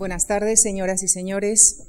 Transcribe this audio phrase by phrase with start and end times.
[0.00, 1.82] Buenas tardes, señoras y señores.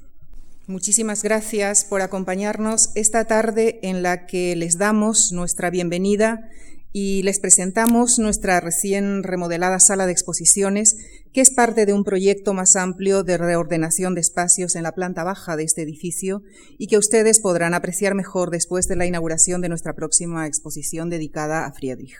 [0.67, 6.49] Muchísimas gracias por acompañarnos esta tarde en la que les damos nuestra bienvenida
[6.91, 10.97] y les presentamos nuestra recién remodelada sala de exposiciones,
[11.31, 15.23] que es parte de un proyecto más amplio de reordenación de espacios en la planta
[15.23, 16.43] baja de este edificio
[16.77, 21.65] y que ustedes podrán apreciar mejor después de la inauguración de nuestra próxima exposición dedicada
[21.65, 22.17] a Friedrich.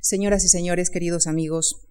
[0.00, 1.84] Señoras y señores, queridos amigos,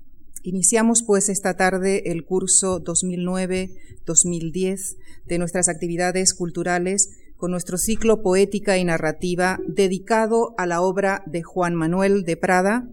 [0.45, 8.77] Iniciamos pues esta tarde el curso 2009-2010 de nuestras actividades culturales con nuestro ciclo Poética
[8.77, 12.87] y Narrativa dedicado a la obra de Juan Manuel de Prada,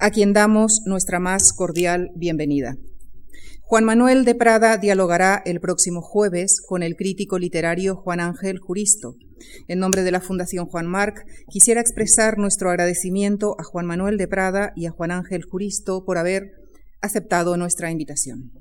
[0.00, 2.78] a quien damos nuestra más cordial bienvenida.
[3.60, 9.16] Juan Manuel de Prada dialogará el próximo jueves con el crítico literario Juan Ángel Juristo.
[9.68, 14.26] En nombre de la Fundación Juan Marc, quisiera expresar nuestro agradecimiento a Juan Manuel de
[14.26, 16.63] Prada y a Juan Ángel Juristo por haber
[17.04, 18.52] aceptado nuestra invitación.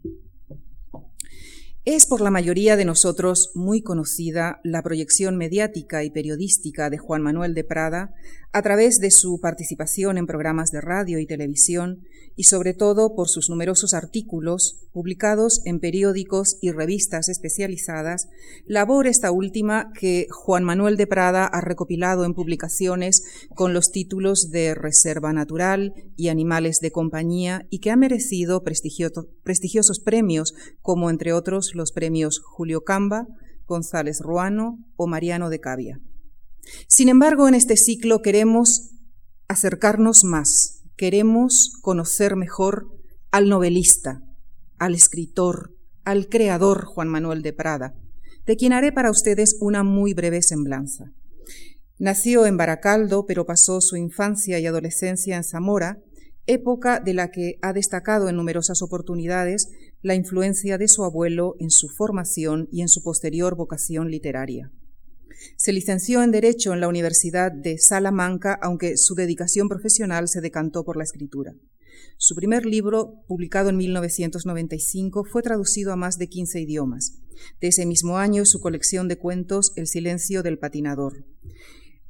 [1.85, 7.21] Es por la mayoría de nosotros muy conocida la proyección mediática y periodística de Juan
[7.21, 8.13] Manuel de Prada
[8.53, 12.03] a través de su participación en programas de radio y televisión
[12.35, 18.29] y sobre todo por sus numerosos artículos publicados en periódicos y revistas especializadas,
[18.65, 23.23] labor esta última que Juan Manuel de Prada ha recopilado en publicaciones
[23.55, 29.99] con los títulos de Reserva Natural y Animales de Compañía y que ha merecido prestigiosos
[29.99, 33.27] premios como entre otros los premios Julio Camba,
[33.65, 35.99] González Ruano o Mariano de Cavia.
[36.87, 38.91] Sin embargo, en este ciclo queremos
[39.47, 42.97] acercarnos más, queremos conocer mejor
[43.31, 44.21] al novelista,
[44.77, 47.95] al escritor, al creador Juan Manuel de Prada,
[48.45, 51.11] de quien haré para ustedes una muy breve semblanza.
[51.99, 55.99] Nació en Baracaldo, pero pasó su infancia y adolescencia en Zamora,
[56.45, 59.69] época de la que ha destacado en numerosas oportunidades
[60.01, 64.71] la influencia de su abuelo en su formación y en su posterior vocación literaria.
[65.57, 70.83] Se licenció en Derecho en la Universidad de Salamanca, aunque su dedicación profesional se decantó
[70.83, 71.53] por la escritura.
[72.17, 77.19] Su primer libro, publicado en 1995, fue traducido a más de 15 idiomas.
[77.59, 81.25] De ese mismo año, su colección de cuentos El silencio del patinador.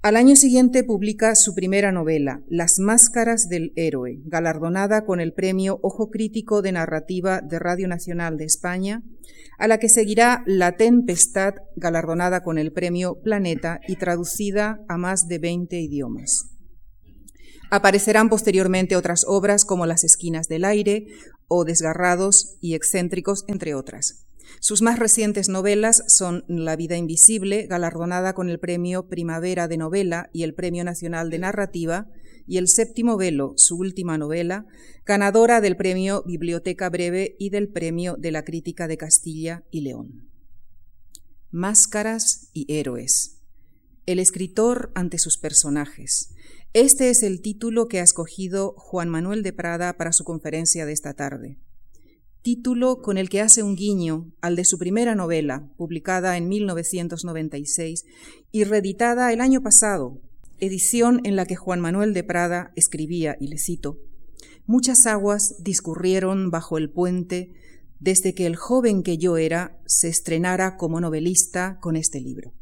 [0.03, 5.79] Al año siguiente publica su primera novela, Las Máscaras del Héroe, galardonada con el premio
[5.81, 9.01] Ojo Crítico de Narrativa de Radio Nacional de España,
[9.57, 15.29] a la que seguirá La Tempestad, galardonada con el premio Planeta y traducida a más
[15.29, 16.49] de 20 idiomas.
[17.71, 21.05] Aparecerán posteriormente otras obras como Las Esquinas del Aire
[21.47, 24.25] o Desgarrados y Excéntricos, entre otras.
[24.59, 30.29] Sus más recientes novelas son La vida invisible, galardonada con el Premio Primavera de Novela
[30.33, 32.07] y el Premio Nacional de Narrativa,
[32.45, 34.65] y El séptimo velo, su última novela,
[35.05, 40.29] ganadora del Premio Biblioteca Breve y del Premio de la Crítica de Castilla y León.
[41.51, 43.41] Máscaras y héroes.
[44.05, 46.31] El escritor ante sus personajes.
[46.73, 50.91] Este es el título que ha escogido Juan Manuel de Prada para su conferencia de
[50.91, 51.59] esta tarde
[52.43, 58.05] título con el que hace un guiño al de su primera novela, publicada en 1996
[58.51, 60.21] y reeditada el año pasado,
[60.59, 63.97] edición en la que Juan Manuel de Prada escribía, y le cito,
[64.65, 67.53] Muchas aguas discurrieron bajo el puente
[67.99, 72.53] desde que el joven que yo era se estrenara como novelista con este libro.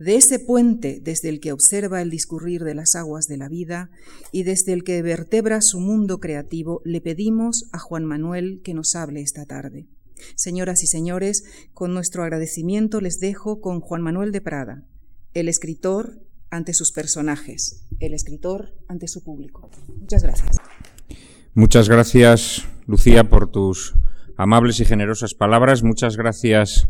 [0.00, 3.90] De ese puente desde el que observa el discurrir de las aguas de la vida
[4.32, 8.96] y desde el que vertebra su mundo creativo, le pedimos a Juan Manuel que nos
[8.96, 9.88] hable esta tarde.
[10.36, 11.44] Señoras y señores,
[11.74, 14.86] con nuestro agradecimiento les dejo con Juan Manuel de Prada,
[15.34, 16.18] el escritor
[16.48, 19.68] ante sus personajes, el escritor ante su público.
[20.00, 20.56] Muchas gracias.
[21.52, 23.94] Muchas gracias, Lucía, por tus
[24.38, 25.82] amables y generosas palabras.
[25.82, 26.88] Muchas gracias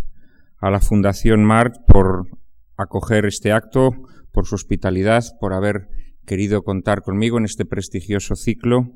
[0.58, 2.39] a la Fundación Marc por
[2.80, 3.92] acoger este acto,
[4.32, 5.88] por su hospitalidad, por haber
[6.26, 8.92] querido contar conmigo en este prestigioso ciclo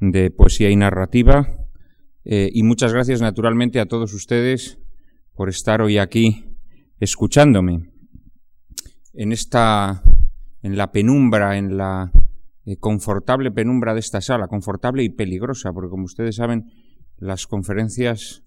[0.00, 1.48] de poesía y narrativa.
[2.24, 4.78] Eh, y muchas gracias naturalmente a todos ustedes
[5.34, 6.44] por estar hoy aquí
[6.98, 7.90] escuchándome.
[9.12, 10.02] En esta,
[10.62, 12.12] en la penumbra, en la
[12.64, 16.66] eh, confortable penumbra de esta sala, confortable y peligrosa, porque como ustedes saben,
[17.16, 18.42] las conferencias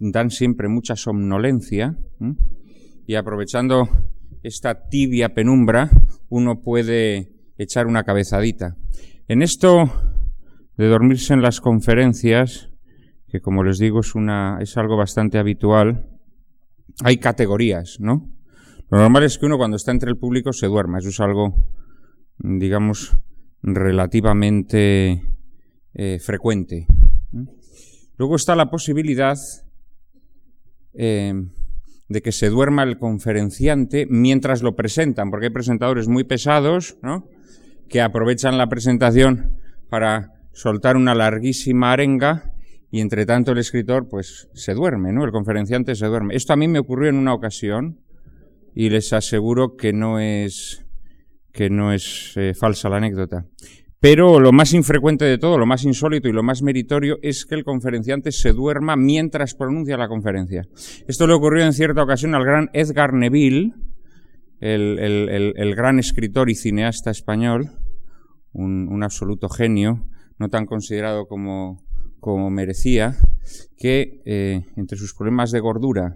[0.00, 1.98] dan siempre mucha somnolencia.
[3.06, 3.88] Y aprovechando
[4.46, 5.90] esta tibia penumbra,
[6.28, 8.76] uno puede echar una cabezadita.
[9.26, 9.90] En esto
[10.76, 12.70] de dormirse en las conferencias,
[13.28, 16.10] que como les digo es, una, es algo bastante habitual,
[17.02, 18.30] hay categorías, ¿no?
[18.88, 21.68] Lo normal es que uno cuando está entre el público se duerma, eso es algo,
[22.38, 23.18] digamos,
[23.62, 25.22] relativamente
[25.92, 26.86] eh, frecuente.
[28.16, 29.36] Luego está la posibilidad
[30.94, 31.34] eh,
[32.08, 37.28] de que se duerma el conferenciante mientras lo presentan, porque hay presentadores muy pesados, ¿no?
[37.88, 39.58] que aprovechan la presentación
[39.88, 42.52] para soltar una larguísima arenga
[42.90, 45.24] y entre tanto el escritor pues se duerme, ¿no?
[45.24, 46.34] El conferenciante se duerme.
[46.34, 48.00] Esto a mí me ocurrió en una ocasión
[48.74, 50.84] y les aseguro que no es
[51.52, 53.46] que no es eh, falsa la anécdota.
[54.00, 57.54] Pero lo más infrecuente de todo, lo más insólito y lo más meritorio es que
[57.54, 60.66] el conferenciante se duerma mientras pronuncia la conferencia.
[61.08, 63.72] Esto le ocurrió en cierta ocasión al gran Edgar Neville,
[64.60, 67.70] el, gran escritor y cineasta español,
[68.52, 70.08] un, absoluto genio,
[70.38, 71.82] no tan considerado como,
[72.20, 73.16] como merecía,
[73.78, 76.14] que eh, entre sus problemas de gordura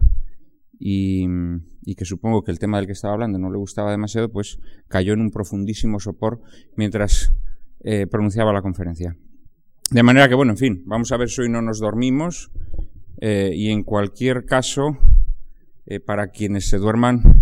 [0.79, 1.27] y,
[1.94, 5.12] que supongo que el tema del que estaba hablando no le gustaba demasiado, pues cayó
[5.12, 6.41] en un profundísimo sopor
[6.77, 7.32] mientras
[7.85, 9.17] eh, pronunciaba la conferencia.
[9.91, 12.50] De manera que, bueno, en fin, vamos a ver si hoy no nos dormimos
[13.21, 14.99] eh, y en cualquier caso,
[16.06, 17.41] para quienes se duerman,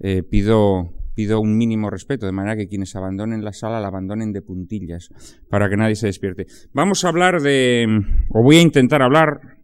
[0.00, 4.32] eh, pido, pido un mínimo respeto, de manera que quienes abandonen la sala la abandonen
[4.32, 5.10] de puntillas,
[5.50, 6.46] para que nadie se despierte.
[6.72, 9.58] Vamos a hablar de, o voy a intentar hablar,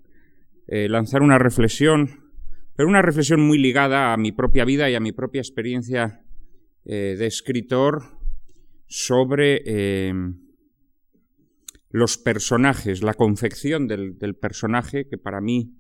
[0.67, 2.33] eh, lanzar una reflexión,
[2.75, 6.25] pero una reflexión muy ligada a mi propia vida y a mi propia experiencia
[6.85, 8.14] eh, de escritor
[8.97, 10.13] sobre
[11.91, 15.77] los personajes, la confección del, del personaje, que para mí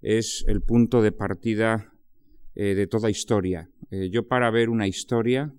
[0.00, 1.92] es el punto de partida
[2.54, 3.68] eh, de toda historia.
[3.90, 5.52] Eh, yo para ver una historia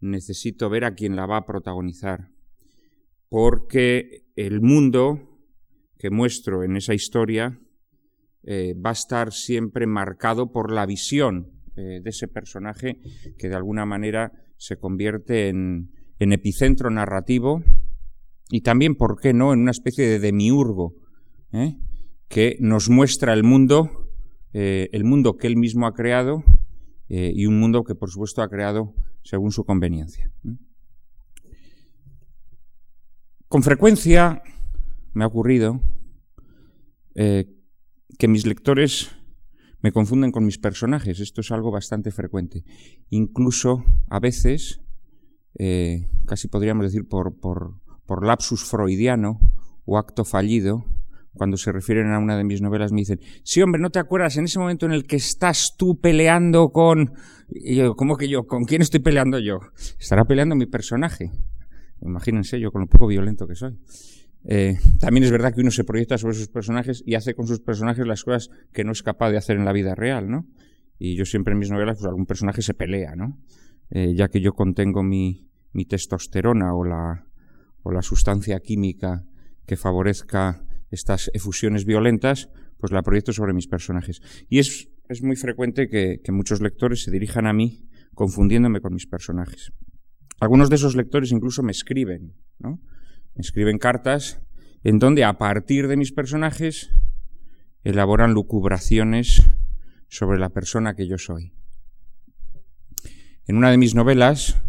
[0.00, 2.30] necesito ver a quien la va a protagonizar,
[3.28, 5.38] porque el mundo
[5.98, 7.60] que muestro en esa historia
[8.42, 13.00] eh, va a estar siempre marcado por la visión de ese personaje
[13.38, 15.90] que de alguna manera se convierte en,
[16.22, 17.62] en epicentro narrativo
[18.50, 20.94] y también, ¿por qué no?, en una especie de demiurgo
[22.28, 24.02] que nos muestra el mundo
[24.54, 26.44] eh, el mundo que él mismo ha creado
[27.08, 30.30] eh, y un mundo que por supuesto ha creado según su conveniencia.
[33.48, 34.42] Con frecuencia
[35.14, 35.80] me ha ocurrido
[37.14, 37.46] eh,
[38.18, 39.10] que mis lectores
[39.80, 41.20] me confunden con mis personajes.
[41.20, 42.62] Esto es algo bastante frecuente.
[43.08, 44.81] Incluso a veces,
[46.26, 49.38] casi podríamos decir por, por lapsus freudiano
[49.84, 50.84] o acto fallido,
[51.34, 54.36] cuando se refieren a una de mis novelas, me dicen, sí, hombre, ¿no te acuerdas
[54.36, 57.14] en ese momento en el que estás tú peleando con...
[57.48, 58.46] Yo, ¿cómo que yo?
[58.46, 59.60] ¿Con quién estoy peleando yo?
[59.98, 61.30] Estará peleando mi personaje.
[62.02, 63.78] Imagínense yo con lo poco violento que soy.
[64.44, 67.60] Eh, también es verdad que uno se proyecta sobre sus personajes y hace con sus
[67.60, 70.46] personajes las cosas que no es capaz de hacer en la vida real, ¿no?
[70.98, 73.38] Y yo siempre en mis novelas, pues algún personaje se pelea, ¿no?
[73.94, 75.50] Eh, ya que yo contengo mi,
[75.86, 77.26] testosterona o la,
[77.82, 79.26] o la sustancia química
[79.66, 82.48] que favorezca estas efusiones violentas,
[82.78, 84.22] pues la proyecto sobre mis personajes.
[84.48, 89.06] Y es, es muy frecuente que, muchos lectores se dirijan a mí confundiéndome con mis
[89.06, 89.72] personajes.
[90.40, 92.80] Algunos de esos lectores incluso me escriben, ¿no?
[93.34, 94.40] Me escriben cartas
[94.84, 96.90] en donde a partir de mis personajes
[97.84, 99.42] elaboran lucubraciones
[100.08, 101.52] sobre la persona que yo soy.
[103.48, 104.62] En una de mis novelas,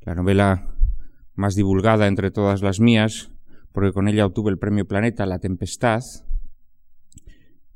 [0.00, 0.74] la novela
[1.34, 3.30] más divulgada entre todas las mías,
[3.70, 6.02] porque con ella obtuve el premio Planeta, La Tempestad,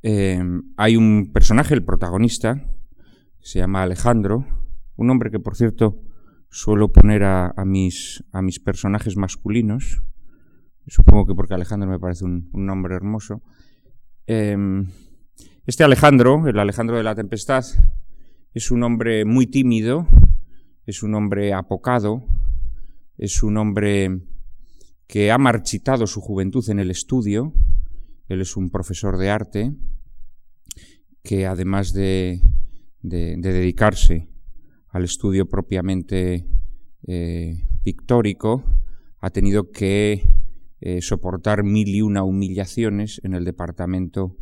[0.02, 0.42] eh,
[0.78, 2.64] hay un personaje, el protagonista,
[3.40, 4.46] se llama Alejandro,
[4.96, 6.00] un hombre que, por cierto,
[6.48, 10.02] suelo poner a, mis, a mis personajes masculinos,
[10.86, 13.42] supongo que porque Alejandro me parece un, nombre hermoso.
[14.26, 14.86] Em,
[15.66, 17.64] este Alejandro, el Alejandro de la Tempestad,
[18.54, 20.08] es un hombre muy tímido,
[20.88, 22.24] es un hombre apocado,
[23.18, 24.22] es un hombre
[25.06, 27.52] que ha marchitado su juventud en el estudio.
[28.26, 29.74] Él es un profesor de arte
[31.22, 32.40] que además de,
[33.02, 34.30] dedicarse
[34.88, 36.48] al estudio propiamente
[37.06, 38.64] eh, pictórico,
[39.18, 40.22] ha tenido que
[40.80, 44.38] eh, soportar mil y una humillaciones en el departamento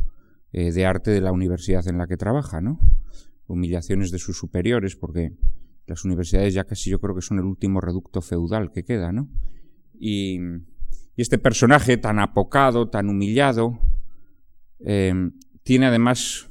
[0.52, 2.78] eh, de arte de la universidad en la que trabaja, ¿no?
[3.48, 5.32] Humillaciones de sus superiores, porque
[5.86, 9.28] las universidades ya casi yo creo que son el último reducto feudal que queda, ¿no?
[9.98, 10.38] Y,
[11.16, 13.78] este personaje tan apocado, tan humillado,
[14.80, 15.14] eh,
[15.62, 16.50] tiene además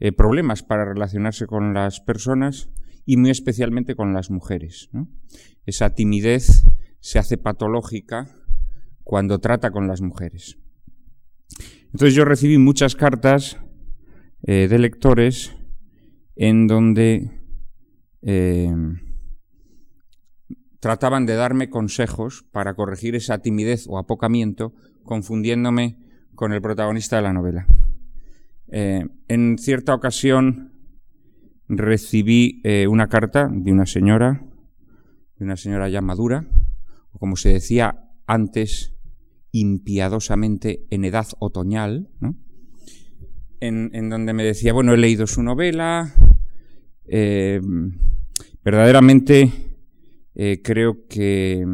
[0.00, 2.70] eh, problemas para relacionarse con las personas
[3.06, 4.90] y muy especialmente con las mujeres.
[5.64, 6.64] Esa timidez
[6.98, 8.34] se hace patológica
[9.04, 10.58] cuando trata con las mujeres.
[11.92, 13.58] Entonces yo recibí muchas cartas
[14.42, 15.54] eh, de lectores
[16.34, 17.30] en donde
[20.80, 25.98] trataban de darme consejos para corregir esa timidez o apocamiento, confundiéndome
[26.34, 27.66] con el protagonista de la novela.
[28.68, 30.72] Eh, en cierta ocasión
[31.68, 34.44] recibí eh, una carta de una señora,
[35.38, 36.46] de una señora ya madura,
[37.12, 38.94] o como se decía antes,
[39.52, 42.10] impiadosamente en edad otoñal,
[43.60, 46.12] en, donde me decía, bueno, he leído su novela,
[47.06, 47.60] eh,
[48.64, 49.52] verdaderamente
[50.62, 51.64] creo que,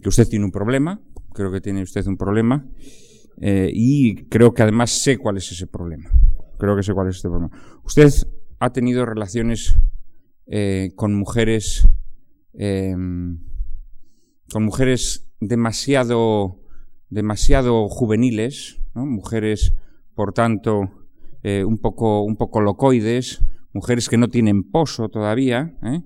[0.00, 1.00] que usted tiene un problema,
[1.34, 2.64] creo que tiene usted un problema,
[3.40, 6.10] y creo que además sé cuál es ese problema.
[6.58, 7.50] Creo que sé cuál es este problema.
[7.84, 8.10] Usted
[8.58, 9.78] ha tenido relaciones
[10.46, 11.86] eh, con mujeres
[12.54, 13.38] em,
[14.50, 16.60] con mujeres demasiado
[17.10, 19.74] demasiado juveniles, mujeres
[20.14, 20.90] por tanto
[21.42, 26.02] eh, un poco un poco locoides, mujeres que no tienen poso todavía, ¿eh?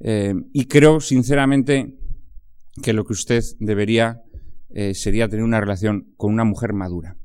[0.00, 1.98] em, y creo sinceramente
[2.82, 4.22] que lo que usted debería
[4.94, 7.18] sería tener una relación con una mujer madura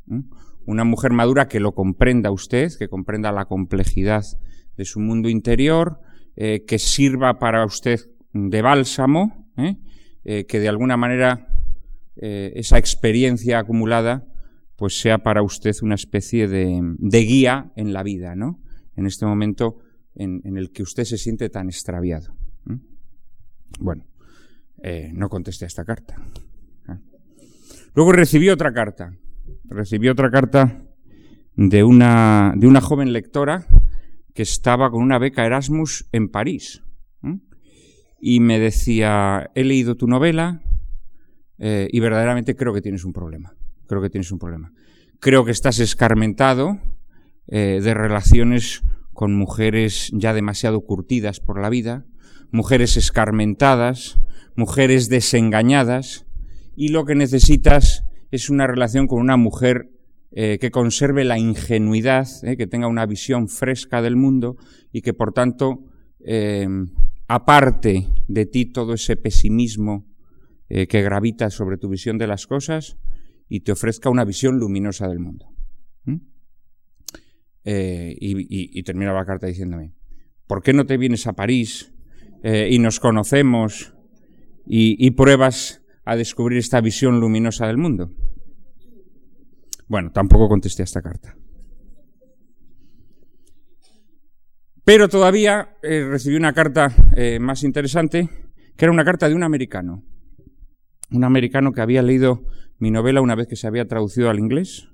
[0.68, 4.24] una mujer madura que lo comprenda usted, que comprenda la complejidad
[4.76, 6.02] de su mundo interior,
[6.36, 8.02] eh, que sirva para usted
[8.34, 9.78] de bálsamo, ¿eh?
[10.26, 11.48] Eh, que de alguna manera
[12.20, 14.26] esa experiencia acumulada
[14.76, 18.60] pues sea para usted una especie de, guía en la vida, ¿no?
[18.98, 19.78] En este momento
[20.16, 22.36] en, el que usted se siente tan extraviado.
[23.80, 24.06] Bueno,
[25.14, 26.16] no contesté a esta carta.
[27.94, 29.12] Luego recibí otra carta
[29.66, 30.82] recibí otra carta
[31.56, 33.66] de una, de una joven lectora
[34.34, 36.84] que estaba con una beca Erasmus en París.
[38.20, 40.62] Y me decía, he leído tu novela
[41.60, 43.54] eh, y verdaderamente creo que tienes un problema.
[43.88, 44.72] Creo que tienes un problema.
[45.20, 46.80] Creo que estás escarmentado
[47.50, 52.06] eh, de relaciones con mujeres ya demasiado curtidas por la vida,
[52.52, 54.20] mujeres escarmentadas,
[54.56, 56.26] mujeres desengañadas,
[56.76, 59.90] y lo que necesitas es una relación con una mujer
[60.32, 64.58] eh, que conserve la ingenuidad, eh, que tenga una visión fresca del mundo
[64.92, 65.84] y que por tanto
[67.30, 70.06] aparte de ti todo ese pesimismo
[70.68, 72.98] que gravita sobre tu visión de las cosas
[73.48, 75.46] y te ofrezca una visión luminosa del mundo.
[77.70, 79.94] Y, termina la carta diciéndome,
[80.48, 81.94] ¿por qué no te vienes a París
[82.44, 83.94] y nos conocemos
[84.66, 88.12] y pruebas a descubrir esta visión luminosa del mundo?
[89.88, 91.36] Bueno, tampoco contesté a esta carta.
[94.88, 98.30] Pero todavía eh, recibí una carta eh, más interesante,
[98.78, 100.06] que era una carta de un americano.
[101.12, 102.46] Un americano que había leído
[102.80, 104.88] mi novela una vez que se había traducido al inglés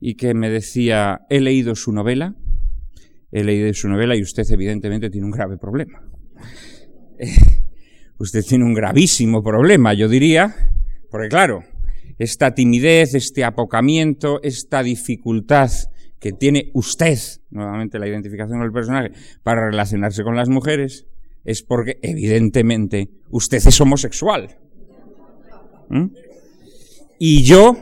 [0.00, 2.34] y que me decía, he leído su novela,
[3.30, 6.02] he leído su novela y usted evidentemente tiene un grave problema.
[8.18, 10.54] usted tiene un gravísimo problema, yo diría,
[11.10, 11.64] porque claro,
[12.18, 15.70] esta timidez, este apocamiento, esta dificultad
[16.18, 17.18] que tiene usted,
[17.50, 19.12] nuevamente la identificación del personaje,
[19.42, 21.06] para relacionarse con las mujeres,
[21.44, 24.58] es porque evidentemente usted es homosexual.
[25.88, 26.06] ¿Mm?
[27.20, 27.76] Y yo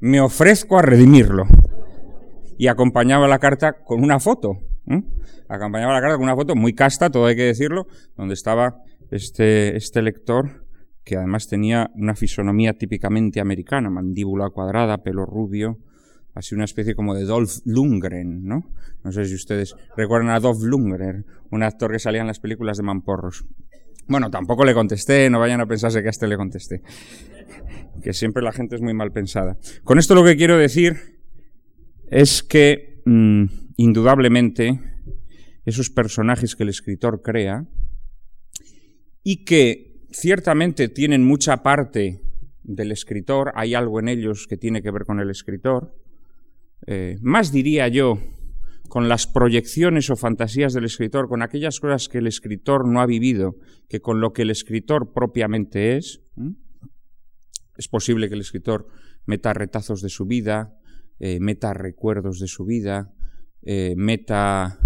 [0.00, 1.44] me ofrezco a redimirlo.
[2.56, 4.58] Y acompañaba la carta con una foto.
[5.48, 7.86] Acompañaba la carta con una foto muy casta, todo hay que decirlo,
[8.16, 10.66] donde estaba este, este lector,
[11.04, 15.78] que además tenía una fisonomía típicamente americana, mandíbula cuadrada, pelo rubio,
[16.34, 18.70] así una especie como de Dolph Lundgren, ¿no?
[19.04, 22.76] No sé si ustedes recuerdan a Dolph Lundgren, un actor que salía en las películas
[22.76, 23.46] de Mamporros.
[24.06, 26.82] Bueno, tampoco le contesté, no vayan a pensarse que a este le contesté.
[28.02, 29.58] Que siempre la gente es muy mal pensada.
[29.84, 30.96] Con esto lo que quiero decir
[32.10, 33.44] es que, mm,
[33.76, 34.80] indudablemente,
[35.64, 37.66] esos personajes que el escritor crea,
[39.22, 42.22] y que ciertamente tienen mucha parte
[42.62, 45.94] del escritor, hay algo en ellos que tiene que ver con el escritor,
[46.86, 48.18] eh, más diría yo
[48.88, 53.06] con las proyecciones o fantasías del escritor, con aquellas cosas que el escritor no ha
[53.06, 53.56] vivido,
[53.88, 56.22] que con lo que el escritor propiamente es.
[57.78, 58.88] Es posible que el escritor
[59.24, 60.76] meta retazos de su vida,
[61.18, 63.14] eh, meta recuerdos de su vida,
[63.62, 64.78] eh, meta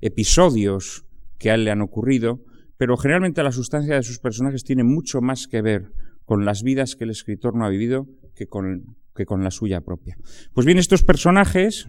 [0.00, 1.04] episodios
[1.38, 2.42] que a él le han ocurrido,
[2.78, 5.92] pero generalmente la sustancia de sus personajes tiene mucho más que ver
[6.24, 9.80] con las vidas que el escritor no ha vivido que con, que con la suya
[9.80, 10.16] propia.
[10.52, 11.88] Pues bien, estos personajes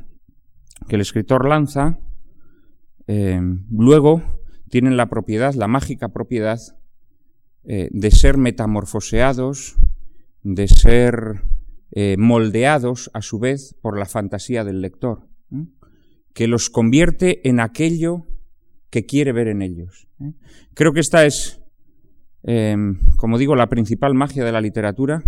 [0.88, 2.00] que el escritor lanza,
[3.08, 4.24] eh, luego
[4.70, 6.60] tienen la propiedad, la mágica propiedad,
[7.72, 9.76] eh, de ser metamorfoseados,
[10.42, 11.44] de ser
[11.92, 15.28] eh, moldeados a su vez por la fantasía del lector,
[16.34, 18.26] que los convierte en aquello
[18.90, 20.08] que quiere ver en ellos.
[20.74, 21.62] Creo que esta es,
[22.42, 25.22] em, como digo, la principal magia de la literatura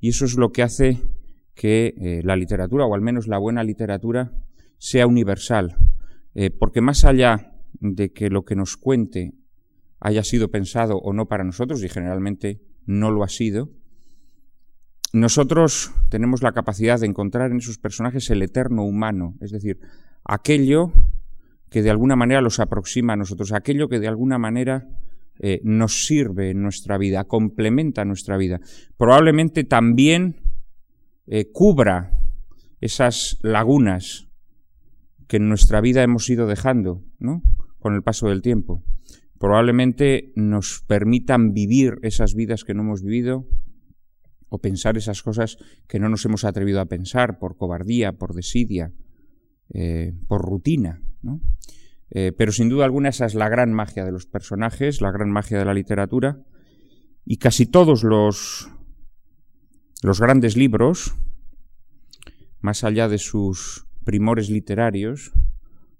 [0.00, 1.00] y eso es lo que hace
[1.54, 4.32] que eh, la literatura, o al menos la buena literatura,
[4.78, 5.76] sea universal,
[6.58, 9.34] porque más allá de que lo que nos cuente
[10.00, 13.70] haya sido pensado o no para nosotros, y generalmente no lo ha sido,
[15.12, 19.78] nosotros tenemos la capacidad de encontrar en esos personajes el eterno humano, es decir,
[20.24, 20.92] aquello
[21.70, 24.86] que de alguna manera los aproxima a nosotros, aquello que de alguna manera
[25.38, 28.60] eh, nos sirve en nuestra vida, complementa nuestra vida.
[28.96, 30.36] Probablemente también
[31.26, 32.12] eh, cubra
[32.80, 34.28] esas lagunas
[35.26, 37.42] que en nuestra vida hemos ido dejando, ¿no?
[37.78, 38.82] Con el paso del tiempo.
[39.38, 43.46] Probablemente nos permitan vivir esas vidas que no hemos vivido
[44.48, 48.92] o pensar esas cosas que no nos hemos atrevido a pensar por cobardía, por desidia,
[49.72, 51.00] eh, por rutina.
[51.22, 51.40] ¿no?
[52.10, 55.30] Eh, pero sin duda alguna esa es la gran magia de los personajes, la gran
[55.30, 56.42] magia de la literatura.
[57.24, 58.70] Y casi todos los,
[60.02, 61.14] los grandes libros,
[62.60, 65.32] más allá de sus primores literarios,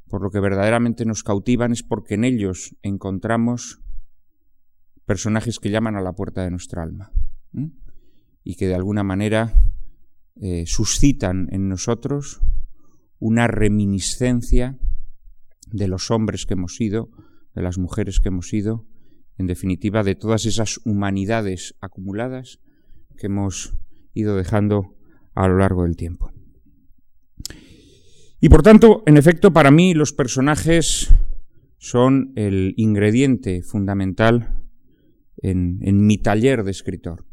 [0.09, 3.81] por lo que verdaderamente nos cautivan es porque en ellos encontramos
[5.07, 7.12] personajes que llaman a la puerta de nuestra alma
[8.45, 9.71] y que de alguna manera
[10.41, 12.41] eh, suscitan en nosotros
[13.19, 14.79] una reminiscencia
[15.71, 17.11] de los hombres que hemos sido,
[17.55, 18.87] de las mujeres que hemos sido,
[19.37, 22.61] en definitiva de todas esas humanidades acumuladas
[23.17, 23.77] que hemos
[24.15, 24.97] ido dejando
[25.35, 26.33] a lo largo del tiempo.
[28.40, 31.12] Y por tanto, en efecto, para mí los personajes
[31.78, 34.62] son el ingrediente fundamental
[35.42, 37.25] en, mi taller de escritor.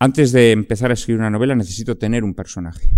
[0.00, 2.88] Antes de empezar a escribir una novela necesito tener un personaje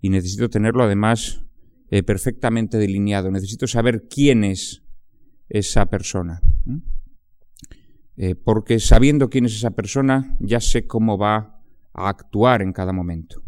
[0.00, 1.44] y necesito tenerlo además
[1.90, 3.30] eh, perfectamente delineado.
[3.30, 4.82] Necesito saber quién es
[5.48, 6.40] esa persona.
[8.16, 11.60] Eh, porque sabiendo quién es esa persona ya sé cómo va
[11.94, 13.42] a actuar en cada momento.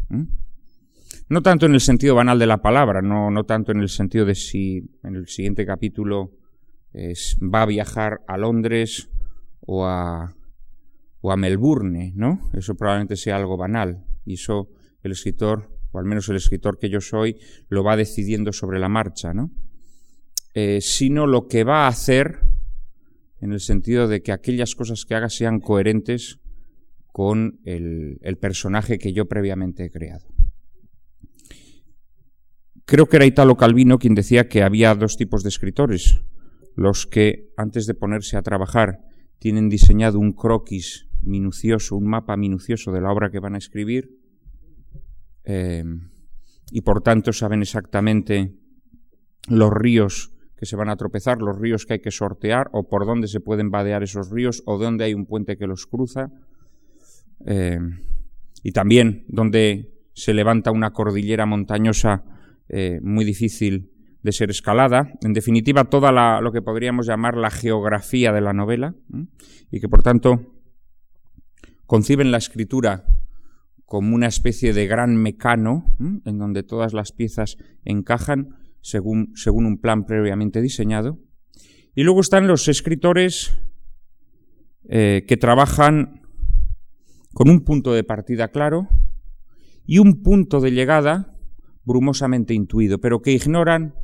[1.29, 4.25] No tanto en el sentido banal de la palabra, no, no tanto en el sentido
[4.25, 6.31] de si en el siguiente capítulo
[6.93, 9.09] va a viajar a Londres
[9.59, 10.33] o a
[11.25, 12.51] o a Melbourne, ¿no?
[12.53, 14.05] Eso probablemente sea algo banal.
[14.25, 14.69] Y eso
[15.01, 18.89] el escritor, o al menos el escritor que yo soy, lo va decidiendo sobre la
[18.89, 19.49] marcha, ¿no?
[20.53, 22.41] Eh, sino lo que va a hacer
[23.41, 26.41] en el sentido de que aquellas cosas que haga sean coherentes
[27.11, 30.34] con el personaje que yo previamente he creado.
[32.85, 36.21] Creo que era Italo Calvino quien decía que había dos tipos de escritores,
[36.75, 38.99] los que antes de ponerse a trabajar
[39.39, 44.11] tienen diseñado un croquis minucioso, un mapa minucioso de la obra que van a escribir
[45.45, 45.83] eh,
[46.71, 48.55] y por tanto saben exactamente
[49.47, 53.07] los ríos que se van a tropezar, los ríos que hay que sortear o por
[53.07, 56.29] dónde se pueden vadear esos ríos o dónde hay un puente que los cruza
[57.47, 57.79] eh,
[58.61, 62.23] y también donde se levanta una cordillera montañosa
[62.69, 67.51] eh, muy difícil de ser escalada, en definitiva toda la, lo que podríamos llamar la
[67.51, 68.95] geografía de la novela
[69.69, 70.55] y que por tanto
[71.85, 73.05] conciben la escritura
[73.85, 79.77] como una especie de gran mecano en donde todas las piezas encajan según, según un
[79.79, 81.19] plan previamente diseñado.
[81.93, 83.57] Y luego están los escritores
[84.89, 86.21] eh, que trabajan
[87.33, 88.87] con un punto de partida claro
[89.85, 91.34] y un punto de llegada
[91.85, 93.95] brumosamente intuido, pero que ignoran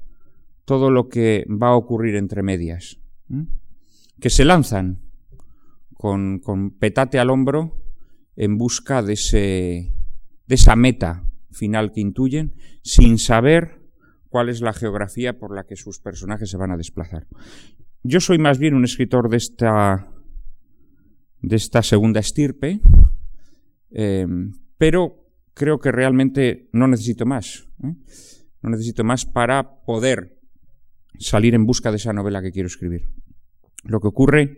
[0.65, 2.99] todo lo que va a ocurrir entre medias,
[4.19, 5.01] que se lanzan
[5.93, 6.39] con,
[6.79, 7.77] petate al hombro
[8.35, 9.93] en busca de, ese,
[10.47, 13.81] de esa meta final que intuyen, sin saber
[14.29, 17.27] cuál es la geografía por la que sus personajes se van a desplazar.
[18.03, 20.07] Yo soy más bien un escritor de esta,
[21.41, 22.79] de esta segunda estirpe,
[23.91, 24.25] eh,
[24.77, 25.21] pero
[25.53, 27.67] creo que realmente no necesito más.
[27.83, 27.95] ¿Eh?
[28.61, 30.37] No necesito más para poder
[31.19, 33.09] salir en busca de esa novela que quiero escribir.
[33.83, 34.57] Lo que ocurre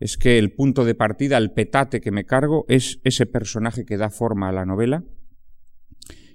[0.00, 3.96] es que el punto de partida, el petate que me cargo, es ese personaje que
[3.96, 5.04] da forma a la novela,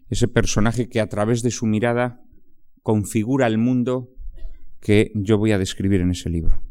[0.09, 2.21] ese personaje que a través de su mirada
[2.81, 4.09] configura el mundo
[4.79, 6.63] que yo voy a describir en ese libro.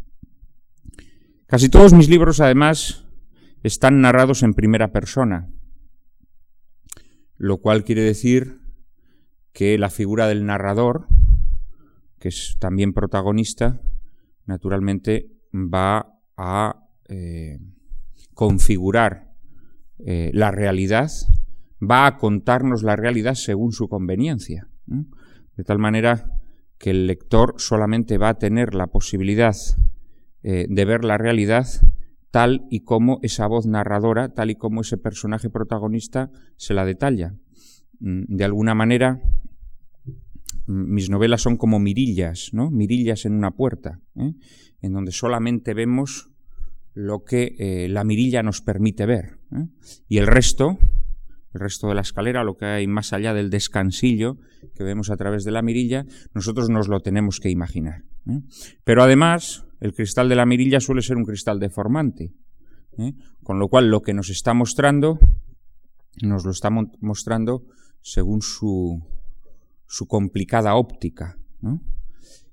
[1.47, 3.07] Casi todos mis libros, además,
[3.63, 5.51] están narrados en primera persona,
[7.37, 8.59] lo cual quiere decir
[9.59, 11.09] que la figura del narrador,
[12.21, 13.81] que es también protagonista,
[14.47, 17.59] naturalmente va a eh,
[18.35, 19.33] configurar
[19.99, 21.11] eh, la realidad,
[21.83, 24.69] va a contarnos la realidad según su conveniencia.
[25.57, 26.31] De tal manera
[26.79, 29.57] que el lector solamente va a tener la posibilidad
[30.45, 31.67] eh, de ver la realidad
[32.31, 37.35] tal y como esa voz narradora, tal y como ese personaje protagonista se la detalla.
[37.99, 39.21] Mm, de alguna manera,
[40.69, 42.71] mis novelas son como mirillas, ¿no?
[42.71, 44.35] Mirillas en una puerta, ¿eh?
[44.83, 46.31] en donde solamente vemos
[46.93, 49.39] lo que eh, la mirilla nos permite ver.
[49.53, 49.67] ¿eh?
[50.09, 50.79] Y el resto,
[51.55, 54.37] el resto de la escalera, lo que hay más allá del descansillo
[54.75, 56.05] que vemos a través de la mirilla,
[56.35, 58.05] nosotros nos lo tenemos que imaginar.
[58.85, 62.35] Pero además, el cristal de la mirilla suele ser un cristal deformante,
[63.43, 65.19] con lo cual lo que nos está mostrando,
[66.21, 66.69] nos lo está
[67.01, 67.63] mostrando
[68.03, 69.03] según su,
[69.89, 71.37] su complicada óptica.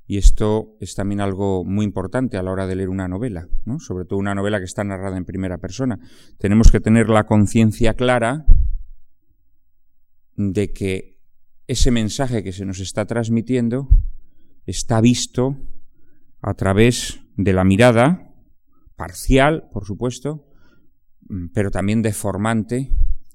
[0.07, 3.47] Y esto es también algo muy importante a la hora de leer una novela,
[3.79, 5.99] sobre todo una novela que está narrada en primera persona.
[6.39, 8.45] Tenemos que tener la conciencia clara
[10.35, 11.19] de que
[11.67, 13.89] ese mensaje que se nos está transmitiendo
[14.65, 15.57] está visto
[16.41, 18.33] a través de la mirada,
[18.95, 20.47] parcial, por supuesto,
[21.53, 22.91] pero también deformante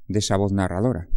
[0.06, 1.08] de esa voz narradora.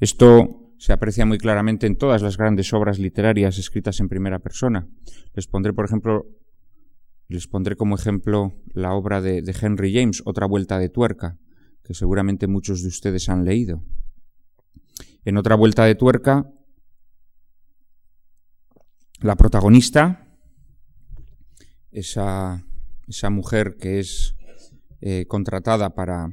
[0.00, 4.88] Esto se aprecia muy claramente en todas las grandes obras literarias escritas en primera persona.
[5.34, 6.26] Les pondré, por ejemplo,
[7.26, 11.38] les pondré como ejemplo la obra de, Henry James, Otra vuelta de tuerca,
[11.82, 13.82] que seguramente muchos de ustedes han leído.
[15.24, 16.48] En Otra vuelta de tuerca,
[19.20, 20.28] la protagonista,
[21.90, 22.64] esa,
[23.08, 24.36] esa mujer que es
[25.00, 26.30] eh, contratada para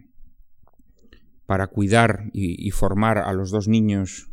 [1.45, 4.31] para cuidar y, formar a los dos niños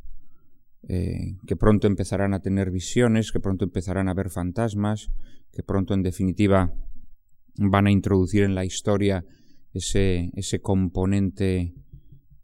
[0.89, 5.11] eh, que pronto empezarán a tener visiones, que pronto empezarán a ver fantasmas,
[5.53, 6.75] que pronto en definitiva
[7.57, 9.25] van a introducir en la historia
[9.73, 11.75] ese, ese componente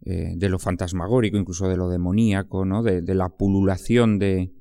[0.04, 2.82] eh, de lo fantasmagórico, incluso de lo demoníaco, ¿no?
[2.82, 4.52] de, la pululación de,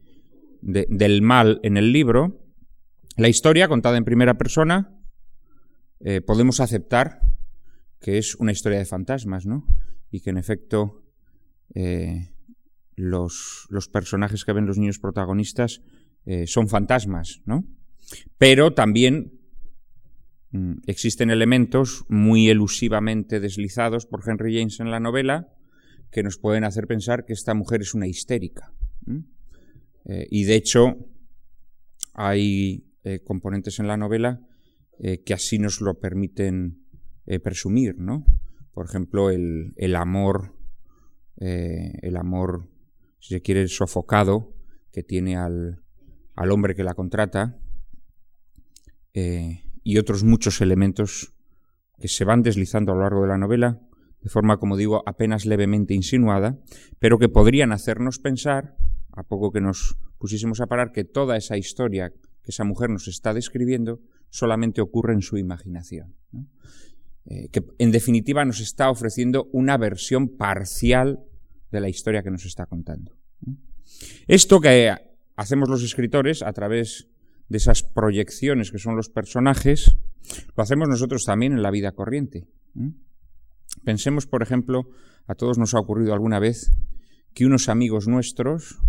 [0.62, 2.42] del mal en el libro.
[3.16, 5.00] La historia, contada en primera persona,
[6.00, 7.22] eh, podemos aceptar
[8.00, 9.66] que es una historia de fantasmas, ¿no?
[10.12, 11.04] y que en efecto
[12.98, 15.82] los, personajes que ven los niños protagonistas
[16.26, 17.64] eh, son fantasmas, ¿no?
[18.38, 19.40] Pero también
[20.52, 25.48] mm, existen elementos muy elusivamente deslizados por Henry James en la novela
[26.12, 28.74] que nos pueden hacer pensar que esta mujer es una histérica.
[30.06, 30.98] Eh, y de hecho
[32.14, 32.84] hay
[33.24, 34.42] componentes en la novela
[35.00, 36.84] que así nos lo permiten
[37.42, 38.26] presumir, ¿no?
[38.78, 40.54] por ejemplo, el, amor,
[41.38, 42.70] eh, el amor,
[43.28, 44.54] si se quiere, sofocado
[44.94, 45.84] que tiene al,
[46.50, 47.60] hombre que la contrata
[49.14, 51.34] eh, y otros muchos elementos
[52.00, 53.82] que se van deslizando a lo largo de la novela
[54.22, 56.58] de forma, como digo, apenas levemente insinuada,
[57.00, 58.78] pero que podrían hacernos pensar,
[59.12, 62.12] a poco que nos pusiésemos a parar, que toda esa historia
[62.44, 66.16] que esa mujer nos está describiendo solamente ocurre en su imaginación.
[67.26, 71.26] Eh, que en definitiva nos está ofreciendo una versión parcial
[71.72, 73.17] de la historia que nos está contando.
[74.28, 74.94] Esto que
[75.36, 77.08] hacemos los escritores a través
[77.50, 79.96] de esas proyecciones que son los personajes,
[80.56, 82.48] lo hacemos nosotros también en la vida corriente.
[83.84, 84.90] Pensemos, por ejemplo,
[85.28, 86.72] a todos nos ha ocurrido alguna vez
[87.34, 88.80] que unos amigos nuestros,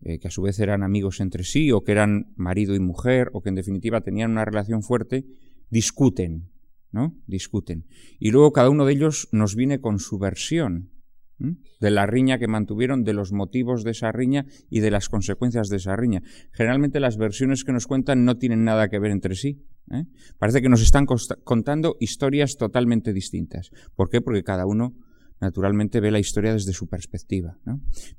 [0.00, 3.30] eh, que a su vez eran amigos entre sí, o que eran marido y mujer,
[3.32, 5.26] o que en definitiva tenían una relación fuerte,
[5.70, 6.50] discuten
[6.92, 7.14] ¿no?
[7.26, 7.86] Discuten.
[8.18, 10.90] Y luego cada uno de ellos nos viene con su versión
[11.38, 15.68] de la riña que mantuvieron, de los motivos de esa riña y de las consecuencias
[15.68, 16.22] de esa riña.
[16.52, 19.64] Generalmente las versiones que nos cuentan no tienen nada que ver entre sí.
[19.92, 20.04] ¿eh?
[20.38, 23.70] Parece que nos están contando historias totalmente distintas.
[23.94, 24.20] ¿Por qué?
[24.20, 24.94] Porque cada uno
[25.40, 27.58] naturalmente ve la historia desde su perspectiva.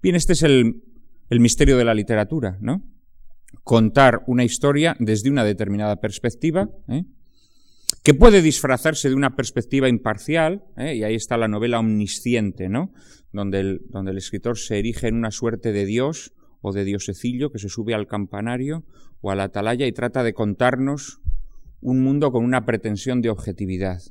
[0.02, 0.82] Bien, este es el,
[1.30, 2.82] el misterio de la literatura, ¿no?
[3.64, 7.04] Contar una historia desde una determinada perspectiva, ¿eh?
[8.04, 10.96] Que puede disfrazarse de una perspectiva imparcial, ¿eh?
[10.96, 12.92] y ahí está la novela omnisciente, ¿no?
[13.32, 17.52] Donde el, donde el escritor se erige en una suerte de Dios o de diosecillo
[17.52, 18.84] que se sube al campanario
[19.22, 21.22] o a la atalaya y trata de contarnos
[21.82, 24.02] un mundo con una pretensión de objetividad.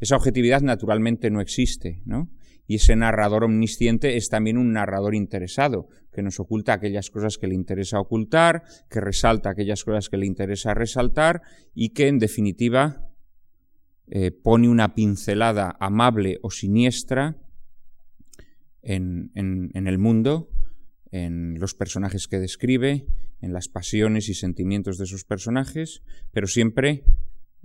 [0.00, 2.30] Esa objetividad naturalmente no existe, ¿no?
[2.66, 7.48] Y ese narrador omnisciente es también un narrador interesado, que nos oculta aquellas cosas que
[7.48, 11.42] le interesa ocultar, que resalta aquellas cosas que le interesa resaltar
[11.74, 13.11] y que en definitiva
[14.08, 17.36] eh, pone una pincelada amable o siniestra
[18.82, 20.50] en, el mundo,
[21.10, 23.06] en los personajes que describe,
[23.40, 27.04] en las pasiones y sentimientos de esos personajes, pero siempre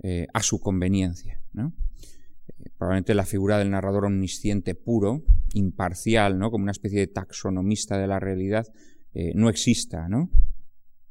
[0.02, 1.40] eh, a su conveniencia.
[1.56, 5.24] Eh, probablemente la figura del narrador omnisciente puro,
[5.54, 6.50] imparcial, ¿no?
[6.50, 8.66] como una especie de taxonomista de la realidad,
[9.34, 10.08] no exista.
[10.08, 10.30] ¿no?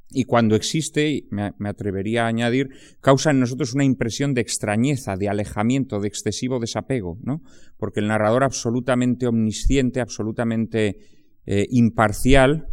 [0.10, 2.70] Y cuando existe, me, atrevería a añadir,
[3.02, 7.42] causa en nosotros una impresión de extrañeza, de alejamiento, de excesivo desapego, ¿no?
[7.78, 11.00] Porque el narrador absolutamente omnisciente, absolutamente
[11.46, 12.68] eh, imparcial,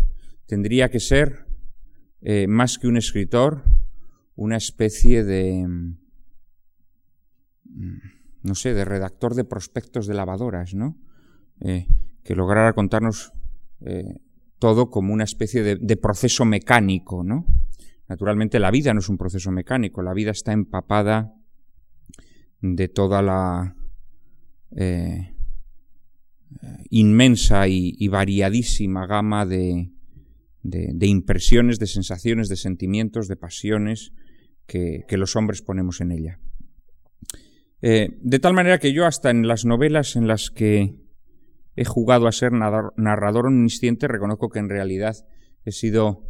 [0.46, 1.46] tendría que ser,
[2.20, 3.64] eh, más que un escritor,
[4.36, 5.98] una especie de, mm,
[8.42, 10.96] no sé, de redactor de prospectos de lavadoras, ¿no?
[11.60, 11.88] Eh,
[12.22, 13.32] que lograra contarnos
[14.64, 17.44] todo como una especie de, proceso mecánico, ¿no?
[18.08, 21.34] Naturalmente la vida no es un proceso mecánico, la vida está empapada
[22.62, 23.76] de toda la
[24.74, 25.34] eh,
[26.88, 29.90] inmensa y, variadísima gama de,
[31.02, 34.12] impresiones, de sensaciones, de sentimientos, de pasiones
[34.66, 36.40] que, los hombres ponemos en ella.
[37.82, 41.03] Eh, de tal manera que yo hasta en las novelas en las que
[41.76, 45.16] he jugado a ser narrador omnisciente, reconozco que en realidad
[45.64, 46.22] he sido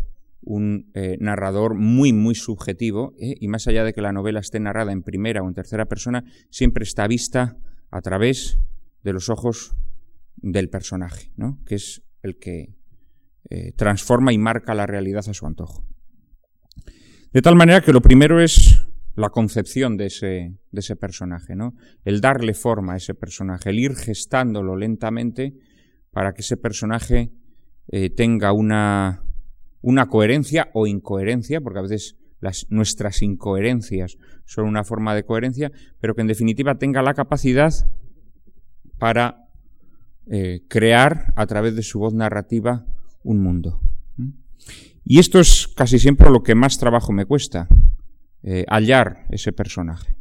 [0.42, 3.34] un eh, narrador muy, muy subjetivo, ¿eh?
[3.40, 6.24] y más allá de que la novela esté narrada en primera o en tercera persona,
[6.50, 7.56] siempre está vista
[7.90, 8.58] a través
[9.02, 9.74] de los ojos
[10.36, 11.60] del personaje, ¿no?
[11.66, 12.74] que es el que
[13.50, 15.84] eh, transforma y marca la realidad a su antojo.
[17.32, 21.74] De tal manera que lo primero es la concepción de ese, de ese personaje, ¿no?
[22.04, 25.54] El darle forma a ese personaje, el ir gestándolo lentamente
[26.10, 27.30] para que ese personaje
[27.88, 29.22] eh, tenga una,
[29.82, 35.70] una coherencia o incoherencia, porque a veces las, nuestras incoherencias son una forma de coherencia,
[36.00, 37.72] pero que en definitiva tenga la capacidad
[38.98, 39.48] para
[40.26, 42.86] eh, crear a través de su voz narrativa
[43.22, 43.80] un mundo.
[45.04, 47.68] Y esto es casi siempre lo que más trabajo me cuesta,
[48.46, 50.14] eh, hallar ese personaje.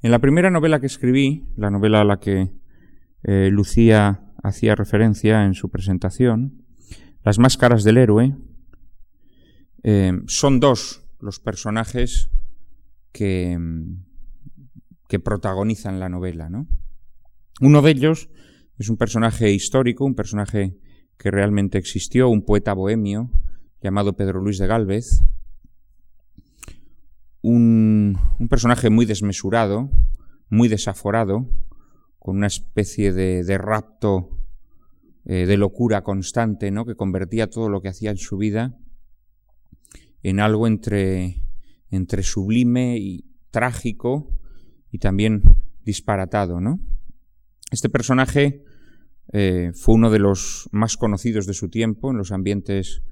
[0.00, 2.50] En la primera novela que escribí, la novela a la que
[3.24, 6.62] eh, Lucía hacía referencia en su presentación,
[7.22, 8.36] Las máscaras del héroe,
[9.82, 12.30] eh, son dos los personajes
[13.12, 13.58] que,
[15.08, 16.50] que protagonizan la novela.
[17.62, 18.28] Uno de ellos
[18.78, 20.76] es un personaje histórico, un personaje
[21.16, 23.30] que realmente existió, un poeta bohemio
[23.82, 25.24] llamado Pedro Luis de Gálvez,
[27.44, 29.90] un, personaje muy desmesurado,
[30.48, 31.46] muy desaforado,
[32.18, 34.30] con una especie de, rapto,
[35.26, 36.86] eh, de locura constante, ¿no?
[36.86, 38.78] que convertía todo lo que hacía en su vida
[40.22, 41.42] en algo entre,
[42.22, 44.40] sublime y trágico
[44.90, 45.42] y también
[45.84, 46.62] disparatado.
[46.62, 46.80] ¿no?
[47.70, 48.64] Este personaje
[49.34, 53.02] eh, fue uno de los más conocidos de su tiempo en los ambientes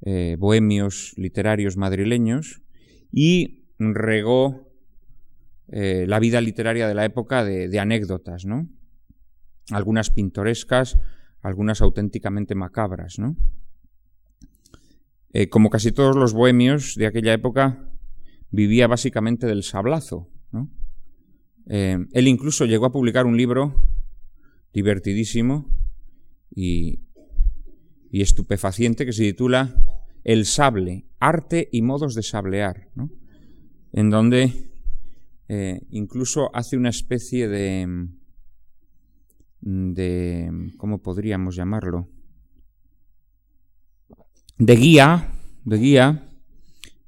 [0.00, 2.62] eh, bohemios literarios madrileños
[3.12, 4.66] y regó
[5.68, 8.68] eh, la vida literaria de la época de, anécdotas, ¿no?
[9.70, 10.98] Algunas pintorescas,
[11.42, 13.36] algunas auténticamente macabras, ¿no?
[15.32, 17.90] Eh, como casi todos los bohemios de aquella época,
[18.50, 20.30] vivía básicamente del sablazo.
[21.68, 23.74] Eh, él incluso llegó a publicar un libro
[24.72, 25.68] divertidísimo
[26.54, 27.00] y,
[28.12, 29.74] y estupefaciente que se titula
[30.22, 33.10] El sable, arte y modos de sablear, ¿no?
[33.96, 34.52] En donde
[35.48, 38.08] eh, incluso hace una especie de,
[39.62, 42.06] de, ¿cómo podríamos llamarlo?
[44.58, 45.32] De guía,
[45.64, 46.28] de guía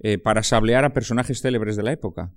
[0.01, 2.33] eh, para sablear a personajes célebres de la época.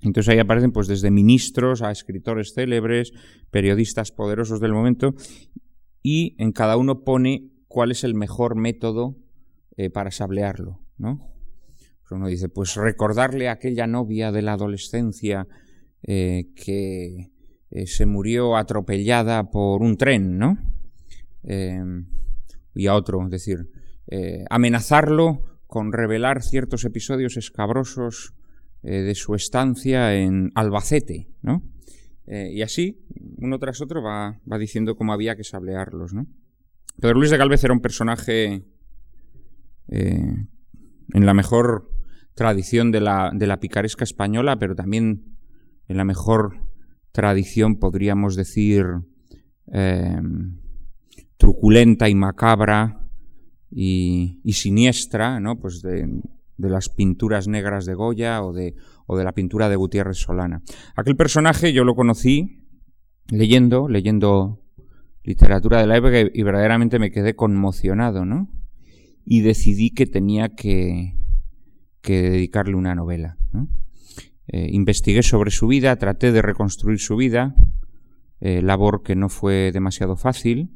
[0.00, 3.12] Entonces ahí aparecen pues desde ministros a escritores célebres,
[3.52, 5.14] periodistas poderosos del momento,
[6.02, 9.16] y en cada uno pone cuál es el mejor método
[9.76, 11.31] eh, para sablearlo, ¿no?
[12.14, 15.46] Uno dice, pues recordarle a aquella novia de la adolescencia
[16.04, 17.30] eh, que
[17.70, 20.58] eh, se murió atropellada por un tren, ¿no?
[21.44, 22.06] Em,
[22.74, 23.70] y a otro, es decir,
[24.08, 28.34] eh, amenazarlo con revelar ciertos episodios escabrosos
[28.82, 31.62] de su estancia en Albacete, ¿no?
[32.26, 36.26] y así, uno tras otro, va, va, diciendo cómo había que sablearlos, ¿no?
[37.00, 38.64] Pedro Luis de Galvez era un personaje
[39.88, 41.91] en la mejor
[42.34, 45.36] tradición de la, de la picaresca española, pero también
[45.88, 46.56] en la mejor
[47.12, 48.86] tradición, podríamos decir,
[49.66, 50.58] em,
[51.36, 53.06] truculenta y macabra
[53.70, 55.58] y, siniestra, ¿no?
[55.58, 56.08] Pues de,
[56.56, 58.74] de, las pinturas negras de Goya o de,
[59.06, 60.62] o de la pintura de Gutiérrez Solana.
[60.96, 62.62] Aquel personaje yo lo conocí
[63.28, 64.62] leyendo, leyendo
[65.24, 68.48] literatura de la época y verdaderamente me quedé conmocionado, ¿no?
[69.24, 71.14] Y decidí que tenía que,
[72.02, 73.38] que dedicarle una novela.
[74.48, 77.54] Eh, investigué sobre su vida, traté de reconstruir su vida,
[78.40, 80.70] eh, labor que no fue demasiado fácil,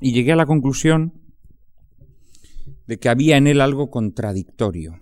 [0.00, 1.14] y llegué a la conclusión
[2.86, 4.98] de que había en él algo contradictorio.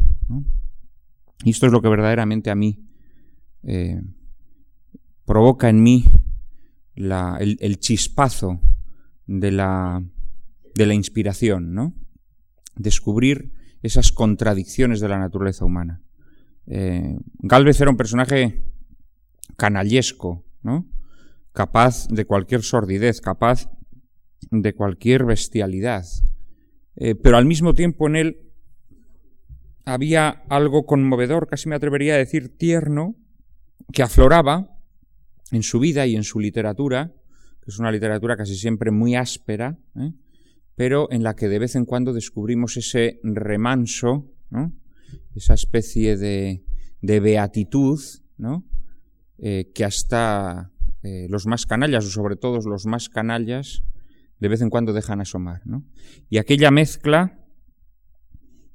[1.45, 2.87] Y esto es lo que verdaderamente a mí
[3.65, 4.01] eh,
[5.25, 6.05] provoca en mí
[6.95, 8.61] el, chispazo
[9.27, 10.05] de la,
[10.75, 11.95] de la inspiración, ¿no?
[12.77, 13.53] Descubrir
[13.83, 16.03] esas contradicciones de la naturaleza humana.
[16.67, 18.63] Eh, Galvez era un personaje
[19.57, 20.87] canallesco, ¿no?
[21.53, 23.71] capaz de cualquier sordidez, capaz
[24.51, 26.05] de cualquier bestialidad.
[26.97, 28.53] Eh, pero al mismo tiempo en él
[29.85, 33.17] había algo conmovedor, casi me atrevería a decir tierno,
[33.93, 34.77] que afloraba
[35.51, 37.13] en su vida y en su literatura,
[37.61, 40.13] que es una literatura casi siempre muy áspera, ¿eh?
[40.81, 44.33] Pero en la que de vez en cuando descubrimos ese remanso,
[45.35, 46.65] esa especie de,
[47.03, 48.01] beatitud,
[49.37, 53.83] eh, que hasta eh, los más canallas, o sobre todo los más canallas,
[54.39, 55.61] de vez en cuando dejan asomar.
[56.31, 57.39] Y aquella mezcla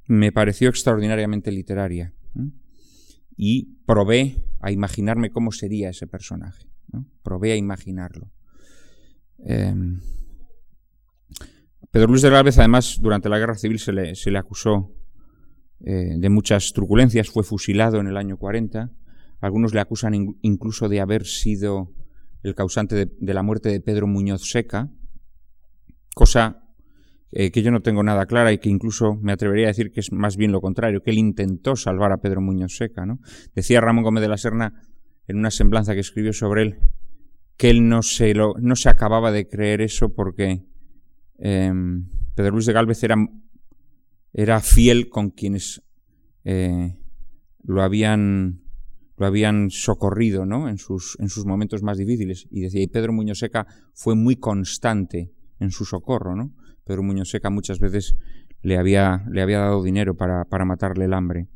[0.06, 2.14] me pareció extraordinariamente literaria.
[3.36, 6.68] Y probé a imaginarme cómo sería ese personaje.
[7.24, 8.30] Probé a imaginarlo.
[9.40, 10.02] Em,
[11.96, 14.92] Pedro Luis de Gálvez, además, durante la Guerra Civil se le, acusó
[15.80, 18.92] eh, de muchas truculencias, fue fusilado en el año 40.
[19.40, 21.94] Algunos le acusan incluso de haber sido
[22.44, 24.90] el causante de, la muerte de Pedro Muñoz Seca,
[26.14, 26.66] cosa
[27.32, 30.02] eh, que yo no tengo nada clara y que incluso me atrevería a decir que
[30.02, 33.06] es más bien lo contrario, que él intentó salvar a Pedro Muñoz Seca.
[33.06, 33.22] ¿no?
[33.56, 34.74] Decía Ramón Gómez de la Serna
[35.30, 36.80] en una semblanza que escribió sobre él
[37.56, 40.66] que él no se, lo, no se acababa de creer eso porque
[41.38, 43.16] em, Pedro Luis de Galvez era,
[44.34, 45.82] era fiel con quienes
[46.44, 46.98] eh,
[47.64, 48.66] lo habían
[49.18, 50.68] lo habían socorrido ¿no?
[50.68, 52.48] en, sus, en sus momentos más difíciles.
[52.52, 56.36] Y decía, y Pedro Muñoz Seca fue muy constante en su socorro.
[56.36, 56.54] ¿no?
[56.84, 58.16] Pedro Muñoz Seca muchas veces
[58.62, 61.48] le había, le había dado dinero para, para matarle el hambre.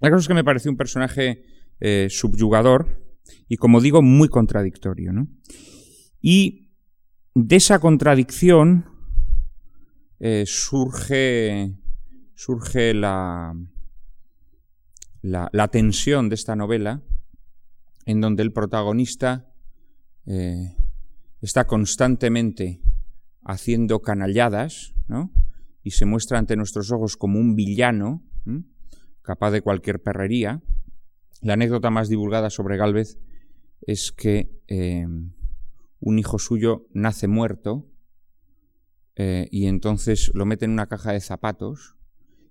[0.00, 1.42] La cosa es que me pareció un personaje
[1.80, 3.00] eh, subyugador
[3.48, 5.12] y, como digo, muy contradictorio.
[5.12, 5.28] ¿no?
[6.20, 6.72] Y
[7.34, 8.86] de esa contradicción
[10.20, 11.74] eh, surge,
[12.34, 13.54] surge la,
[15.22, 17.02] la, tensión de esta novela,
[18.04, 19.46] en donde el protagonista
[20.26, 20.76] eh,
[21.40, 22.80] está constantemente
[23.44, 25.32] haciendo canalladas, ¿no?
[25.82, 28.22] Y se muestra ante nuestros ojos como un villano,
[29.22, 30.62] capaz de cualquier perrería.
[31.40, 33.18] La anécdota más divulgada sobre Galvez
[33.86, 35.06] es que eh,
[36.00, 37.87] un hijo suyo nace muerto
[39.20, 41.96] eh, y entonces lo mete en una caja de zapatos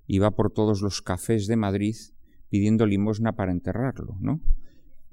[0.06, 1.96] y va por todos los cafés de Madrid
[2.50, 4.42] pidiendo limosna para enterrarlo, ¿no?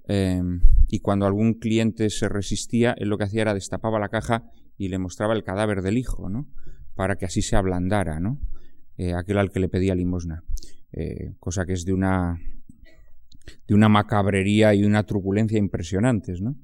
[0.08, 4.42] Em, y cuando algún cliente se resistía, él lo que hacía era destapaba la caja
[4.76, 6.48] y le mostraba el cadáver del hijo, ¿no?
[6.96, 8.40] Para que así se ablandara, ¿no?
[8.96, 10.42] Eh, aquel al que le pedía limosna.
[10.90, 12.40] Eh, cosa que es de una,
[13.68, 16.56] de una macabrería y una truculencia impresionantes, ¿no?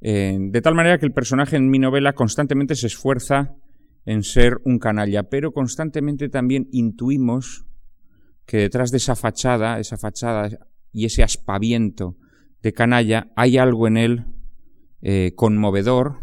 [0.00, 3.56] De tal manera que el personaje en mi novela constantemente se esfuerza
[4.06, 7.66] en ser un canalla, pero constantemente también intuimos
[8.46, 10.48] que detrás de esa fachada, esa fachada
[10.92, 12.16] y ese aspaviento
[12.62, 14.24] de canalla, hay algo en él
[15.02, 16.20] eh, conmovedor,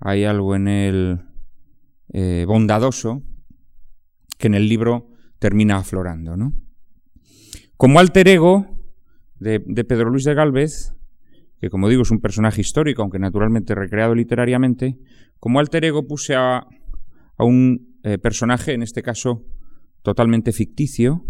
[0.00, 1.20] hay algo en él
[2.08, 3.22] eh, bondadoso,
[4.38, 6.36] que en el libro termina aflorando.
[6.36, 6.54] ¿no?
[7.76, 8.66] Como alter ego
[9.38, 10.94] de, Pedro Luis de Galvez,
[11.60, 14.98] que como digo es un personaje histórico, aunque naturalmente recreado literariamente,
[15.38, 16.66] como alter ego puse a,
[17.42, 19.44] un eh, personaje, en este caso
[20.02, 21.24] totalmente ficticio,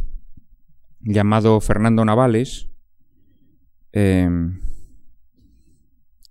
[1.01, 2.69] llamado Fernando Navales,
[3.93, 4.61] em,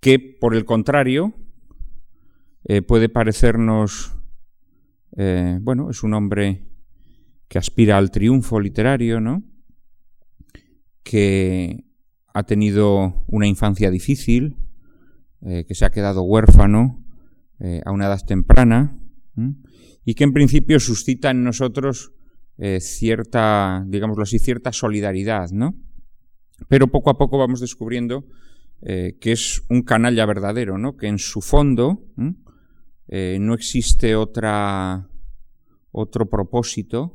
[0.00, 1.32] que por el contrario
[2.64, 4.16] eh, puede parecernos,
[5.16, 6.66] eh, bueno, es un hombre
[7.48, 9.42] que aspira al triunfo literario, ¿no?
[11.02, 11.84] Que
[12.32, 14.56] ha tenido una infancia difícil,
[15.42, 17.00] eh, que se ha quedado huérfano
[17.86, 18.98] a una edad temprana,
[20.04, 22.12] y que en principio suscita en nosotros
[22.56, 25.74] eh, cierta, digámoslo así, cierta solidaridad, ¿no?
[26.68, 28.26] Pero poco a poco vamos descubriendo
[28.82, 30.96] eh, que es un canalla verdadero, ¿no?
[30.96, 32.04] Que en su fondo
[33.08, 35.08] eh, no existe otra,
[35.90, 37.14] otro propósito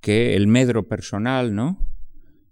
[0.00, 1.88] que el medro personal, ¿no?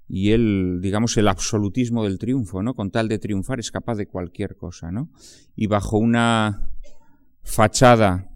[0.07, 2.75] Y el, digamos, el absolutismo del triunfo, ¿no?
[2.75, 5.11] Con tal de triunfar es capaz de cualquier cosa, ¿no?
[5.57, 6.68] Y bajo una
[7.43, 8.30] fachada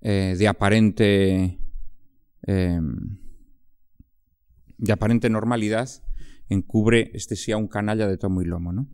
[0.00, 1.58] de aparente
[2.48, 3.18] Em,
[4.78, 5.86] de aparente normalidad
[6.48, 8.72] encubre este sí a un canalla de tomo y lomo.
[8.72, 8.88] ¿no?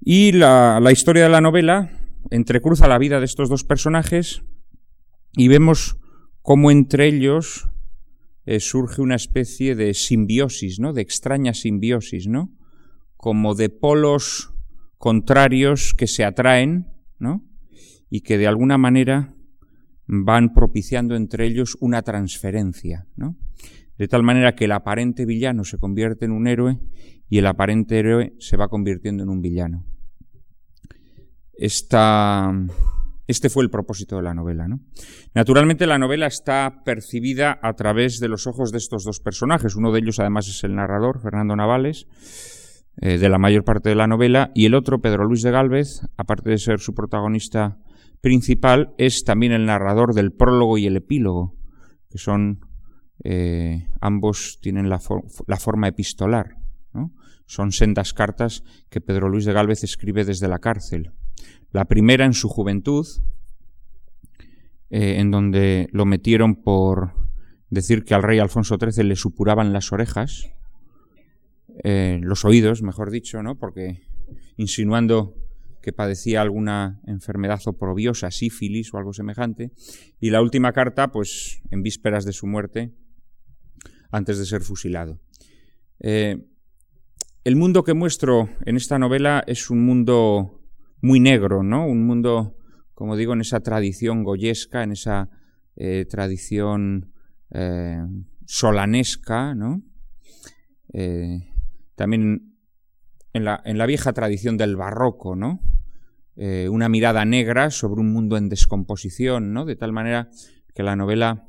[0.00, 1.90] Y la, historia de la novela
[2.30, 4.44] entrecruza la vida de estos dos personajes
[5.32, 5.96] y vemos
[6.42, 7.68] cómo entre ellos
[8.46, 10.92] eh, surge una especie de simbiosis, ¿no?
[10.92, 12.52] De extraña simbiosis, ¿no?
[13.16, 14.52] Como de polos
[14.96, 16.86] contrarios que se atraen,
[17.18, 17.44] ¿no?
[18.10, 19.34] Y que de alguna manera
[20.06, 23.06] van propiciando entre ellos una transferencia.
[23.98, 26.78] De tal manera que el aparente villano se convierte en un héroe
[27.28, 29.86] y el aparente héroe se va convirtiendo en un villano.
[31.54, 32.52] Esta,
[33.26, 34.66] este fue el propósito de la novela.
[34.66, 34.80] ¿no?
[35.34, 39.76] Naturalmente la novela está percibida a través de los ojos de estos dos personajes.
[39.76, 42.06] Uno de ellos además es el narrador, Fernando Navales,
[43.00, 46.02] eh, de la mayor parte de la novela, y el otro, Pedro Luis de Galvez,
[46.16, 47.78] aparte de ser su protagonista
[48.22, 51.54] principal, es también el narrador del prólogo y el epílogo,
[52.08, 52.60] que son
[53.24, 55.00] eh, ambos tienen la,
[55.46, 56.56] la forma epistolar.
[56.94, 57.12] ¿no?
[57.46, 61.12] Son sendas cartas que Pedro Luis de Galvez escribe desde la cárcel.
[61.72, 63.06] La primera en su juventud,
[64.88, 67.14] eh, en donde lo metieron por
[67.70, 70.50] decir que al rey Alfonso XIII le supuraban las orejas,
[71.82, 73.56] eh, los oídos, mejor dicho, ¿no?
[73.56, 74.02] Porque
[74.56, 75.34] insinuando
[75.82, 79.72] que padecía alguna enfermedad oprobiosa, sífilis o algo semejante.
[80.20, 82.92] Y la última carta, pues en vísperas de su muerte,
[84.12, 85.20] antes de ser fusilado.
[85.98, 86.46] Eh,
[87.44, 90.60] el mundo que muestro en esta novela es un mundo
[91.00, 91.86] muy negro, ¿no?
[91.86, 92.56] Un mundo,
[92.94, 95.28] como digo, en esa tradición goyesca, en esa
[95.74, 97.12] eh, tradición
[97.50, 98.00] eh,
[98.46, 99.82] solanesca, ¿no?
[101.96, 102.52] También
[103.32, 105.60] en la, en la, vieja tradición del barroco, ¿no?
[106.70, 109.64] Una mirada negra sobre un mundo en descomposición, ¿no?
[109.64, 110.28] De tal manera
[110.74, 111.46] que la novela,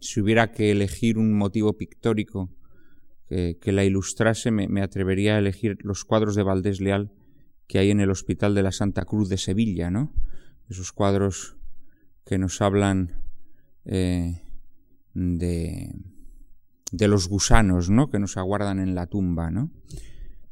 [0.00, 2.50] si hubiera que elegir un motivo pictórico
[3.28, 7.12] que la ilustrase, me, me, atrevería a elegir los cuadros de Valdés Leal
[7.70, 10.12] que hay en el Hospital de la Santa Cruz de Sevilla, ¿no?
[10.68, 11.56] Esos cuadros
[12.26, 13.22] que nos hablan
[13.84, 14.42] eh,
[15.14, 15.94] de,
[16.90, 18.10] de, los gusanos, ¿no?
[18.10, 19.70] Que nos aguardan en la tumba, ¿no?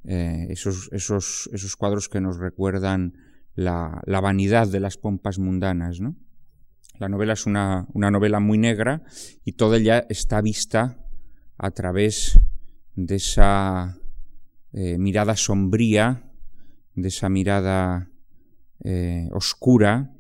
[0.04, 3.14] Eh, esos, esos, esos, cuadros que nos recuerdan
[3.54, 6.16] la, la, vanidad de las pompas mundanas, ¿no?
[6.98, 9.02] La novela es una, una novela muy negra
[9.44, 10.98] y toda ella está vista
[11.56, 12.38] a través
[12.94, 13.98] de esa
[14.72, 16.24] eh, mirada sombría
[16.94, 18.10] de esa mirada
[18.84, 20.12] eh, oscura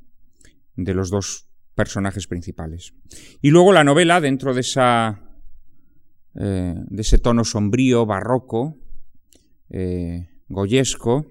[0.76, 2.94] de los dos personajes principales.
[3.40, 5.20] Y luego la novela, dentro de, esa,
[6.34, 8.76] de ese tono sombrío, barroco,
[9.70, 11.26] eh, goyesco,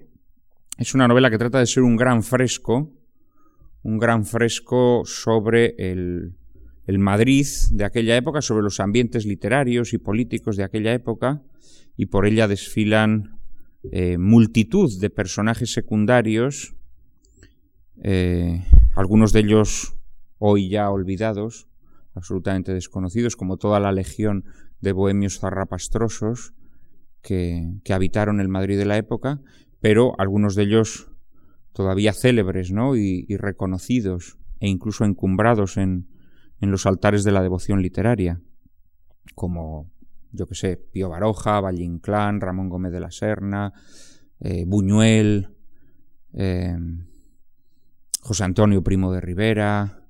[0.78, 2.92] es una novela que trata de ser un gran fresco,
[3.82, 6.36] un gran fresco sobre el,
[6.86, 11.42] el Madrid de aquella época, sobre los ambientes literarios y políticos de aquella época,
[11.96, 13.38] y por ella desfilan
[13.90, 16.74] eh, multitud de personajes secundarios,
[18.02, 18.64] eh,
[18.94, 19.96] algunos de ellos
[20.38, 21.68] hoy ya olvidados,
[22.14, 24.44] absolutamente desconocidos, como toda la legión
[24.80, 26.54] de bohemios zarrapastrosos
[27.28, 29.40] que, habitaron el Madrid de la época,
[29.80, 31.10] pero algunos de ellos
[31.74, 32.96] todavía célebres ¿no?
[32.96, 36.08] y, y reconocidos e incluso encumbrados en,
[36.60, 38.40] en los altares de la devoción literaria,
[39.34, 39.90] como
[40.32, 43.72] yo que sé, Pío Baroja, Valle Inclán, Ramón Gómez de la Serna,
[44.40, 45.54] eh, Buñuel,
[46.32, 46.76] eh,
[48.20, 50.06] José Antonio Primo de Rivera,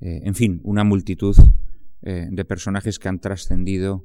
[0.00, 1.36] eh, en fin, una multitud
[2.02, 4.04] de personajes que han trascendido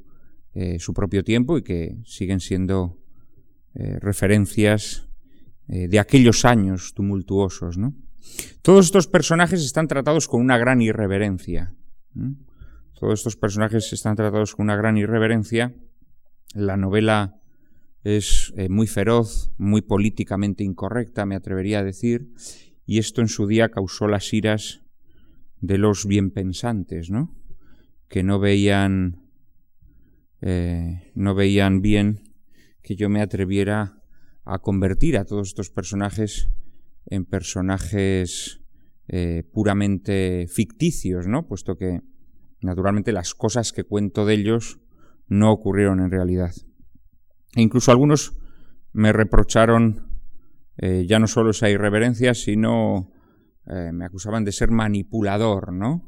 [0.79, 2.99] su propio tiempo y que siguen siendo
[3.73, 5.07] referencias
[5.67, 7.77] de aquellos años tumultuosos.
[7.77, 7.95] ¿no?
[8.61, 11.73] Todos estos personajes están tratados con una gran irreverencia.
[12.99, 15.73] Todos estos personajes están tratados con una gran irreverencia.
[16.53, 17.41] La novela
[18.03, 22.31] es eh, muy feroz, muy políticamente incorrecta, me atrevería a decir,
[22.85, 24.83] y esto en su día causó las iras
[25.59, 27.35] de los bienpensantes, ¿no?
[28.07, 29.20] Que no veían,
[30.41, 32.23] eh, no veían bien
[32.81, 34.01] que yo me atreviera
[34.43, 36.49] a convertir a todos estos personajes
[37.05, 38.61] en personajes
[39.07, 41.47] eh, puramente ficticios, ¿no?
[41.47, 42.01] Puesto que
[42.61, 44.79] Naturalmente las cosas que cuento de ellos
[45.27, 46.53] no ocurrieron en realidad.
[47.55, 48.37] E incluso algunos
[48.93, 50.21] me reprocharon
[50.77, 53.11] eh, ya no solo esa irreverencia, sino
[53.65, 56.03] me acusaban de ser manipulador, ¿no?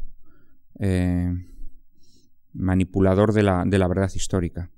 [0.80, 1.32] Eh,
[2.54, 4.70] manipulador de la, de la verdad histórica.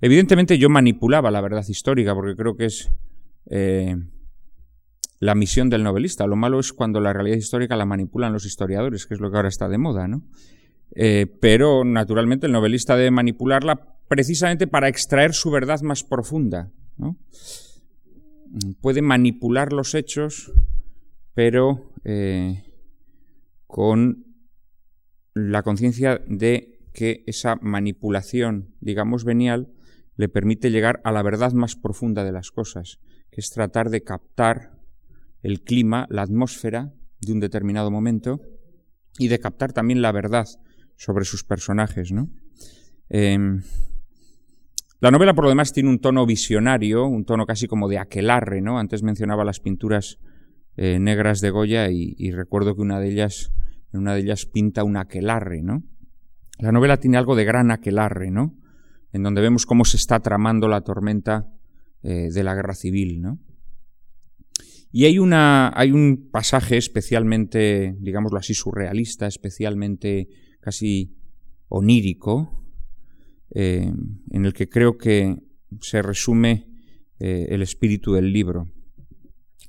[0.00, 2.90] Evidentemente yo manipulaba la verdad histórica porque creo que es
[5.22, 6.26] la misión del novelista.
[6.26, 9.36] Lo malo es cuando la realidad histórica la manipulan los historiadores, que es lo que
[9.36, 10.24] ahora está de moda, ¿no?
[10.96, 16.72] Eh, pero naturalmente el novelista debe manipularla precisamente para extraer su verdad más profunda.
[18.80, 20.52] Puede manipular los hechos,
[21.34, 22.64] pero eh,
[23.68, 24.26] con
[25.34, 29.72] la conciencia de que esa manipulación, digamos, venial,
[30.16, 32.98] le permite llegar a la verdad más profunda de las cosas,
[33.30, 34.78] que es tratar de captar
[35.42, 38.40] el clima, la atmósfera de un determinado momento
[39.18, 40.46] y de captar también la verdad
[40.96, 42.12] sobre sus personajes.
[42.12, 42.30] ¿no?
[43.08, 43.62] Em,
[45.00, 48.60] la novela, por lo demás, tiene un tono visionario, un tono casi como de aquelarre.
[48.60, 48.78] ¿no?
[48.78, 50.18] Antes mencionaba las pinturas
[50.76, 53.52] eh, negras de Goya y, recuerdo que una de ellas,
[53.92, 55.62] en una de ellas pinta un aquelarre.
[55.62, 55.82] ¿no?
[56.58, 58.56] La novela tiene algo de gran aquelarre, ¿no?
[59.12, 61.50] en donde vemos cómo se está tramando la tormenta
[62.02, 63.20] eh, de la guerra civil.
[63.20, 63.38] ¿no?
[64.90, 70.28] Y hay, una, hay un pasaje especialmente, digámoslo así, surrealista, especialmente
[70.60, 71.16] casi
[71.68, 72.64] onírico,
[73.54, 73.92] eh,
[74.30, 75.36] en el que creo que
[75.80, 76.66] se resume
[77.18, 78.70] eh, el espíritu del libro.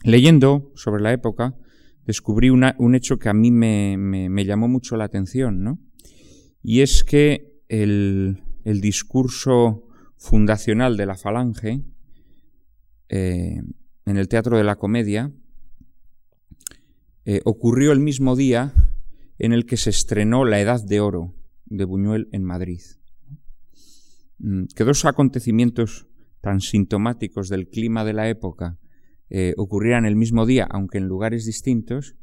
[0.04, 1.56] Leyendo sobre la época,
[2.06, 5.80] descubrí un hecho que a mí me, llamó mucho la atención, ¿no?
[6.64, 9.88] Y es que el, discurso
[10.18, 11.84] fundacional de la Falange
[13.10, 13.62] eh,
[14.06, 15.32] en el Teatro de la Comedia,
[17.26, 18.74] eh, ocurrió el mismo día
[19.40, 21.34] en el que se estrenó La Edad de Oro
[21.66, 22.82] de Buñuel en Madrid.
[24.40, 26.08] Mm, que dos acontecimientos
[26.42, 28.78] tan sintomáticos del clima de la época
[29.30, 32.16] eh, ocurrieran el mismo día, aunque en lugares distintos,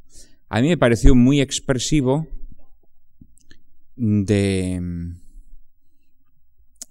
[0.47, 2.27] a mí me pareció muy expresivo
[3.95, 4.81] de,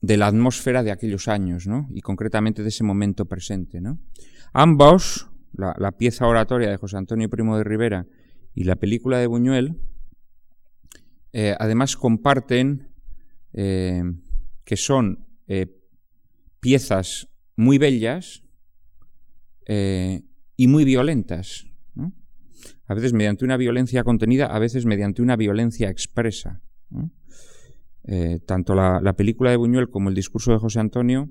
[0.00, 1.86] de la atmósfera de aquellos años, ¿no?
[1.90, 3.80] y concretamente de ese momento presente.
[3.80, 3.98] ¿no?
[4.52, 8.06] Ambos, la, pieza oratoria de José Antonio Primo de Rivera
[8.54, 9.78] y la película de Buñuel,
[11.32, 12.88] eh, además comparten
[13.52, 14.02] eh,
[14.64, 15.66] que son eh,
[16.60, 18.42] piezas muy bellas
[20.56, 21.66] y muy violentas.
[22.86, 26.60] A veces mediante una violencia contenida, a veces mediante una violencia expresa.
[28.46, 31.28] Tanto la, la, película de Buñuel como el discurso de José Antonio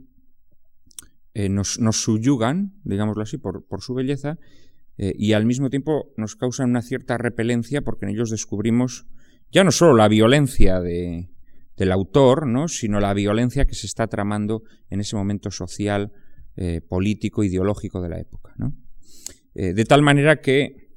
[1.35, 4.39] eh, nos, subyugan, digámoslo así, por, su belleza,
[4.97, 9.05] eh, y al mismo tiempo nos causan una cierta repelencia porque en ellos descubrimos
[9.51, 11.29] ya no solo la violencia de,
[11.77, 12.67] del autor, ¿no?
[12.67, 16.11] sino la violencia que se está tramando en ese momento social,
[16.57, 18.53] eh, político, ideológico de la época.
[19.53, 20.88] de tal manera que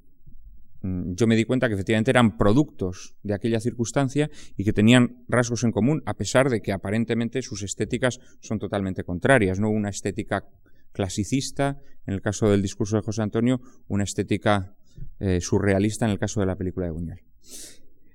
[0.82, 5.62] yo me di cuenta que efectivamente eran productos de aquella circunstancia y que tenían rasgos
[5.64, 9.70] en común, a pesar de que aparentemente sus estéticas son totalmente contrarias, ¿no?
[9.70, 10.44] Una estética
[10.92, 14.74] clasicista, en el caso del discurso de José Antonio, una estética
[15.20, 17.20] eh, surrealista en el caso de la película de Buñuel.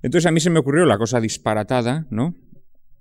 [0.01, 2.36] Entonces a mí se me ocurrió la cosa disparatada, ¿no?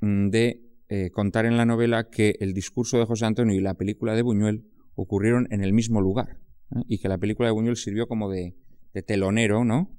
[0.00, 3.74] Mm, de eh, contar en la novela que el discurso de José Antonio y la
[3.74, 4.64] película de Buñuel
[4.94, 6.38] ocurrieron en el mismo lugar
[6.74, 6.82] ¿eh?
[6.86, 8.54] y que la película de Buñuel sirvió como de,
[8.96, 9.94] de telonero, ¿no?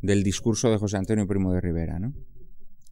[0.00, 2.14] Del discurso de José Antonio Primo de Rivera, ¿no?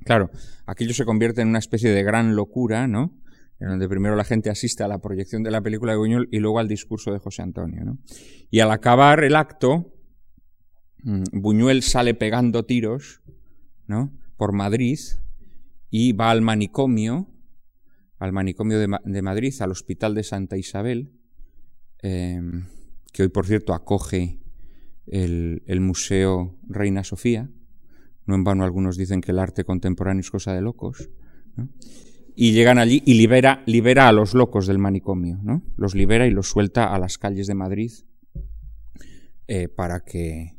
[0.05, 0.31] Claro,
[0.67, 3.19] aquello se convierte en una especie de gran locura, ¿no?
[3.59, 6.41] En donde primero la gente asiste a la proyección de la película de Buñuel y
[6.41, 7.97] luego al discurso de José Antonio, ¿no?
[8.51, 9.95] Y al acabar el acto,
[11.05, 13.23] mm, Buñuel sale pegando tiros,
[13.87, 14.13] ¿no?
[14.37, 14.99] Por Madrid
[15.89, 17.31] y va al manicomio,
[18.19, 21.15] al manicomio de, Madrid, al Hospital de Santa Isabel,
[22.03, 22.43] eh,
[23.11, 24.43] que hoy, por cierto, acoge
[25.07, 27.51] el, Museo Reina Sofía.
[28.27, 31.09] No en vano algunos dicen que el arte contemporáneo es cosa de locos.
[32.35, 35.39] Y llegan allí y libera, libera a los locos del manicomio.
[35.43, 35.63] ¿no?
[35.77, 37.93] Los libera y los suelta a las calles de Madrid
[39.47, 40.57] eh, para, que,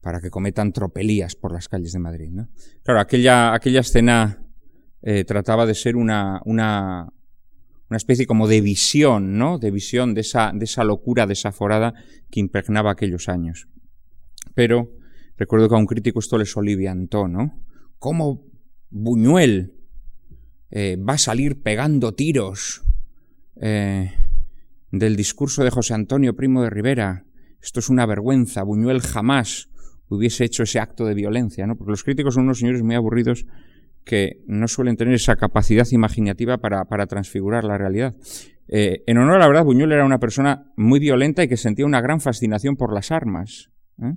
[0.00, 2.30] para que cometan tropelías por las calles de Madrid.
[2.30, 2.48] ¿no?
[2.84, 4.44] Claro, aquella, aquella escena
[5.02, 7.08] eh, trataba de ser una, una,
[7.88, 9.58] una especie como de visión, ¿no?
[9.58, 11.94] De visión de esa, de esa locura desaforada
[12.30, 13.68] que impregnaba aquellos años.
[14.58, 14.90] Pero
[15.36, 17.62] recuerdo que a un crítico esto le soliviantó, ¿no?
[18.00, 18.44] ¿Cómo
[18.90, 19.72] Buñuel
[20.72, 22.82] eh, va a salir pegando tiros
[23.54, 24.10] eh,
[24.90, 27.24] del discurso de José Antonio Primo de Rivera?
[27.62, 28.64] Esto es una vergüenza.
[28.64, 29.68] Buñuel jamás
[30.08, 31.76] hubiese hecho ese acto de violencia, ¿no?
[31.76, 33.46] Porque los críticos son unos señores muy aburridos
[34.04, 38.16] que no suelen tener esa capacidad imaginativa para, transfigurar la realidad.
[38.66, 41.86] Eh, en honor a la verdad, Buñuel era una persona muy violenta y que sentía
[41.86, 43.70] una gran fascinación por las armas.
[44.02, 44.14] ¿Eh?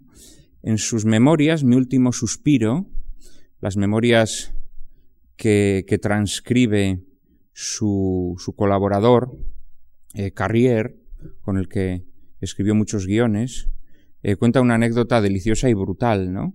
[0.64, 2.86] En sus memorias, Mi último suspiro,
[3.60, 4.54] las memorias
[5.36, 7.04] que, transcribe
[7.54, 9.38] su, colaborador,
[10.14, 10.98] eh, Carrier,
[11.42, 12.04] con el que
[12.42, 13.70] escribió muchos guiones,
[14.24, 16.54] eh, cuenta una anécdota deliciosa y brutal, ¿no?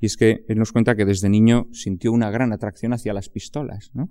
[0.00, 3.28] Y es que él nos cuenta que desde niño sintió una gran atracción hacia las
[3.28, 4.10] pistolas, ¿no?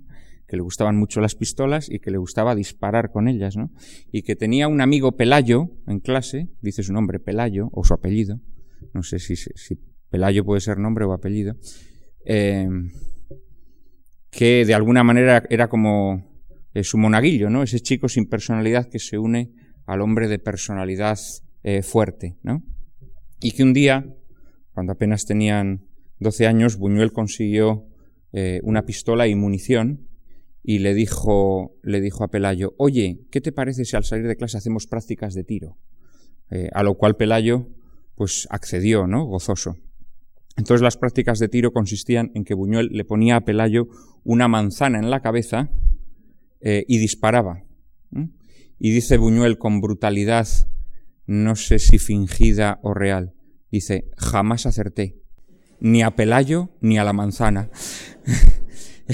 [0.52, 3.70] Que le gustaban mucho las pistolas y que le gustaba disparar con ellas, ¿no?
[4.12, 8.38] Y que tenía un amigo Pelayo en clase, dice su nombre Pelayo, o su apellido,
[8.92, 9.34] no sé si,
[10.10, 11.54] Pelayo puede ser nombre o apellido,
[12.26, 12.68] eh,
[14.30, 16.22] que de alguna manera era como
[16.74, 17.62] eh, su monaguillo, ¿no?
[17.62, 19.54] Ese chico sin personalidad que se une
[19.86, 21.18] al hombre de personalidad
[21.62, 22.62] eh, fuerte, ¿no?
[23.40, 24.04] Y que un día,
[24.74, 25.86] cuando apenas tenían
[26.18, 27.88] 12 años, Buñuel consiguió
[28.62, 30.08] una pistola y munición
[30.62, 34.36] y le dijo, le dijo a Pelayo, oye, ¿qué te parece si al salir de
[34.36, 35.78] clase hacemos prácticas de tiro?
[36.74, 37.66] a lo cual Pelayo,
[38.14, 39.24] pues accedió, ¿no?
[39.24, 39.76] Gozoso.
[40.56, 43.88] Entonces las prácticas de tiro consistían en que Buñuel le ponía a Pelayo
[44.24, 45.70] una manzana en la cabeza
[46.60, 47.64] eh, y disparaba.
[48.78, 50.48] Y dice Buñuel con brutalidad,
[51.26, 53.32] no sé si fingida o real,
[53.70, 55.20] dice, jamás acerté,
[55.80, 57.70] ni a Pelayo ni a la manzana.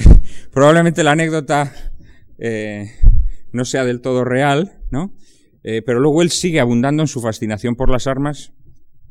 [0.51, 1.73] Probablemente la anécdota
[2.37, 2.91] eh,
[3.51, 5.13] no sea del todo real, ¿no?
[5.63, 8.53] Eh, pero luego él sigue abundando en su fascinación por las armas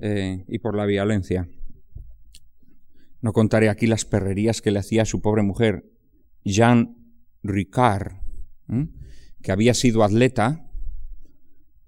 [0.00, 1.48] y por la violencia.
[3.20, 5.90] No contaré aquí las perrerías que le hacía a su pobre mujer,
[6.44, 6.96] Jean
[7.42, 8.12] Ricard,
[9.42, 10.68] que había sido atleta,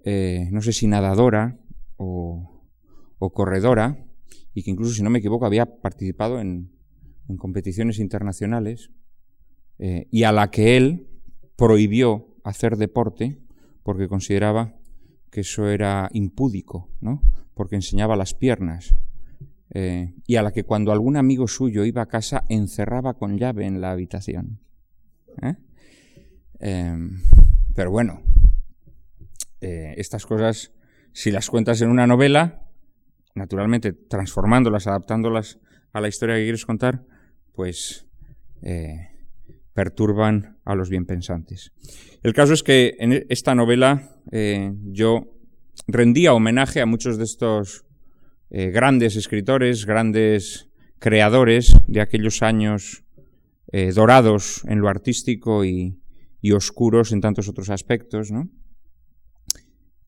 [0.03, 1.59] eh, no sé si nadadora
[1.97, 2.47] o,
[3.33, 4.03] corredora,
[4.53, 6.71] y que incluso, si no me equivoco, había participado en,
[7.37, 8.91] competiciones internacionales,
[9.83, 11.07] eh, y a la que él
[11.55, 13.39] prohibió hacer deporte
[13.81, 14.75] porque consideraba
[15.31, 17.23] que eso era impúdico, ¿no?
[17.55, 18.95] porque enseñaba las piernas.
[19.73, 23.65] Eh, y a la que cuando algún amigo suyo iba a casa encerraba con llave
[23.65, 24.59] en la habitación.
[25.41, 25.55] ¿eh?
[26.59, 27.19] Em,
[27.73, 28.21] pero bueno,
[29.61, 30.73] estas cosas,
[31.11, 32.67] si las cuentas en una novela,
[33.33, 35.59] naturalmente transformándolas, adaptándolas
[35.93, 37.05] a la historia que quieres contar,
[37.53, 38.05] pues
[39.73, 41.71] perturban a los bien pensantes.
[42.23, 44.15] El caso es que en esta novela
[44.91, 45.31] yo
[45.87, 47.85] rendía homenaje a muchos de estos
[48.49, 50.67] eh, grandes escritores, grandes
[50.99, 53.03] creadores de aquellos años
[53.71, 55.97] eh, dorados en lo artístico y,
[56.53, 58.49] oscuros en tantos otros aspectos, ¿no?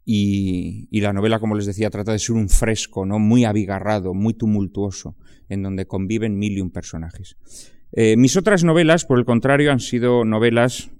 [0.05, 3.19] Y, la novela, como les decía, trata de ser un fresco, ¿no?
[3.19, 5.15] Muy abigarrado, muy tumultuoso,
[5.49, 7.37] en donde conviven mil y un personajes.
[7.93, 10.91] Eh, mis otras novelas, por el contrario, han sido novelas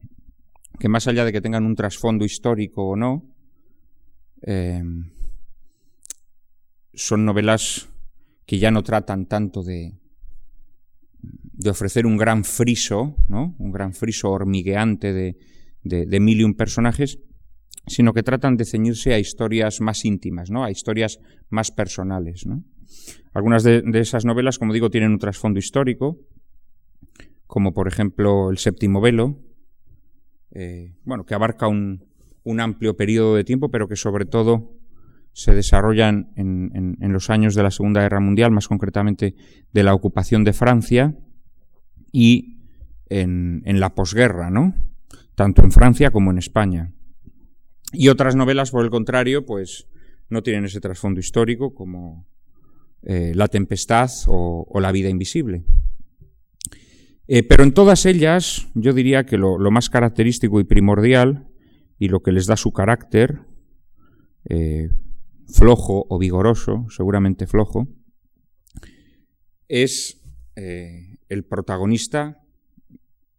[0.80, 3.30] que más allá de que tengan un trasfondo histórico o no,
[6.94, 7.90] son novelas
[8.46, 9.94] que ya no tratan tanto de,
[11.54, 13.56] de ofrecer un gran friso, ¿no?
[13.60, 15.38] un gran friso hormigueante de,
[15.84, 17.20] de, mil y un personajes,
[17.88, 20.64] sino que tratan de ceñirse a historias más íntimas, ¿no?
[20.64, 21.20] a historias
[21.50, 22.46] más personales.
[22.46, 22.64] ¿no?
[23.34, 26.20] Algunas de, esas novelas, como digo, tienen un trasfondo histórico,
[27.48, 29.40] como por ejemplo El séptimo velo,
[30.52, 32.04] eh, bueno, que abarca un,
[32.60, 34.78] amplio periodo de tiempo, pero que sobre todo
[35.32, 39.36] se desarrollan en, los años de la Segunda Guerra Mundial, más concretamente
[39.72, 41.16] de la ocupación de Francia
[42.12, 42.60] y
[43.10, 44.76] en, la posguerra, ¿no?
[45.36, 46.94] Tanto en Francia como en España.
[47.94, 49.88] Y otras novelas, por el contrario, pues
[50.30, 52.28] no tienen ese trasfondo histórico como
[53.04, 55.64] eh, La Tempestad o, La Vida Invisible.
[57.28, 61.48] Eh, pero en todas ellas, yo diría que lo, más característico y primordial,
[62.00, 63.42] y lo que les da su carácter,
[64.50, 64.90] eh,
[65.48, 67.88] flojo o vigoroso, seguramente flojo,
[69.68, 70.20] es
[70.56, 72.44] el protagonista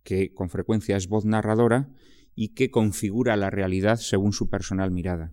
[0.03, 1.89] que con frecuencia es voz narradora
[2.35, 5.33] y que configura la realidad según su personal mirada.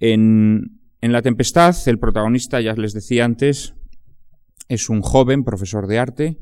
[0.00, 3.74] En, La Tempestad, el protagonista, ya les decía antes,
[4.68, 6.38] es un joven profesor de arte,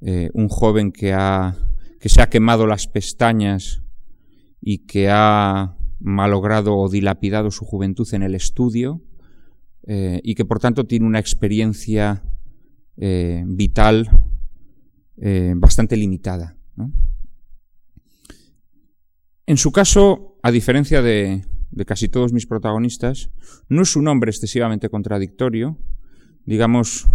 [0.00, 1.56] eh, un joven que, ha,
[2.00, 3.82] que se ha quemado las pestañas
[4.60, 9.02] y que ha malogrado o dilapidado su juventud en el estudio
[9.86, 12.22] eh, y que por tanto tiene una experiencia
[12.96, 14.08] eh, vital
[15.56, 16.58] bastante limitada.
[19.46, 23.30] En su caso, a diferencia de, de casi todos mis protagonistas,
[23.68, 25.78] no es un hombre excesivamente contradictorio,
[26.44, 27.06] digamos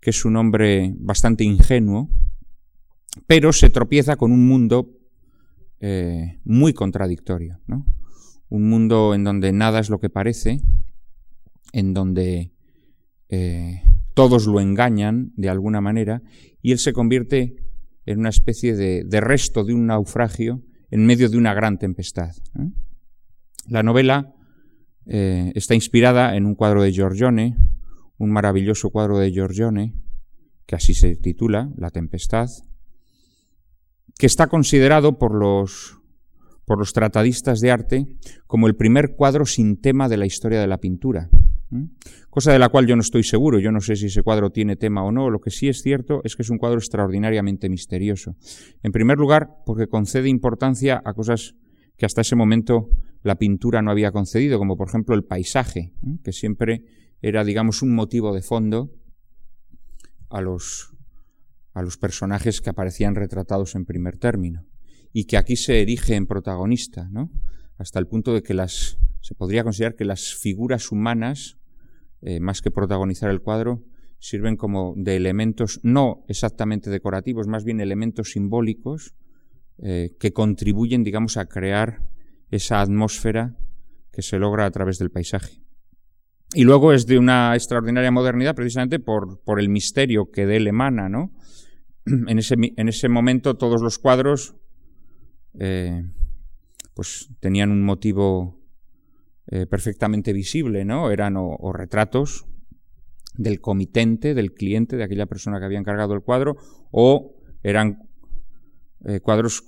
[0.00, 2.08] que es un hombre bastante ingenuo,
[3.26, 4.98] pero se tropieza con un mundo
[6.44, 7.58] muy contradictorio.
[7.66, 7.84] ¿no?
[8.52, 10.60] un mundo en donde nada es lo que parece,
[11.72, 12.52] en donde
[13.30, 13.82] eh,
[14.12, 16.22] todos lo engañan de alguna manera,
[16.60, 17.56] y él se convierte
[18.04, 20.60] en una especie de, resto de un naufragio
[20.92, 22.36] en medio de una gran tempestad.
[23.66, 24.34] La novela
[25.06, 27.56] eh, está inspirada en un cuadro de Giorgione,
[28.18, 29.94] un maravilloso cuadro de Giorgione,
[30.66, 32.50] que así se titula, La Tempestad,
[34.18, 35.98] que está considerado por los
[36.66, 38.06] por los tratadistas de arte
[38.46, 41.28] como el primer cuadro sin tema de la historia de la pintura.
[42.30, 43.58] Cosa de la cual yo no estoy seguro.
[43.58, 45.30] Yo no sé si ese cuadro tiene tema o no.
[45.30, 48.36] Lo que sí es cierto es que es un cuadro extraordinariamente misterioso.
[48.82, 51.54] En primer lugar, porque concede importancia a cosas
[51.96, 52.88] que hasta ese momento
[53.22, 55.92] la pintura no había concedido, como por ejemplo el paisaje,
[56.24, 56.82] que siempre
[57.20, 58.90] era, digamos, un motivo de fondo
[60.28, 60.94] a los,
[61.74, 64.66] a los personajes que aparecían retratados en primer término,
[65.12, 67.30] y que aquí se erige en protagonista, ¿no?
[67.78, 71.58] hasta el punto de que las, se podría considerar que las figuras humanas,
[72.22, 73.82] eh, más que protagonizar el cuadro,
[74.18, 79.14] sirven como de elementos no exactamente decorativos, más bien elementos simbólicos
[79.78, 82.02] eh, que contribuyen, digamos, a crear
[82.50, 83.56] esa atmósfera
[84.12, 85.62] que se logra a través del paisaje.
[86.54, 90.66] Y luego es de una extraordinaria modernidad precisamente por, por el misterio que de él
[90.68, 91.32] emana, ¿no?
[92.04, 94.54] En ese, en ese momento todos los cuadros
[95.58, 96.04] eh,
[96.94, 98.61] pues tenían un motivo
[99.48, 101.10] eh, perfectamente visible, ¿no?
[101.10, 102.46] Eran o, retratos
[103.34, 106.56] del comitente, del cliente, de aquella persona que había encargado el cuadro,
[106.92, 107.34] o
[107.64, 108.08] eran
[109.04, 109.64] eh, cuadros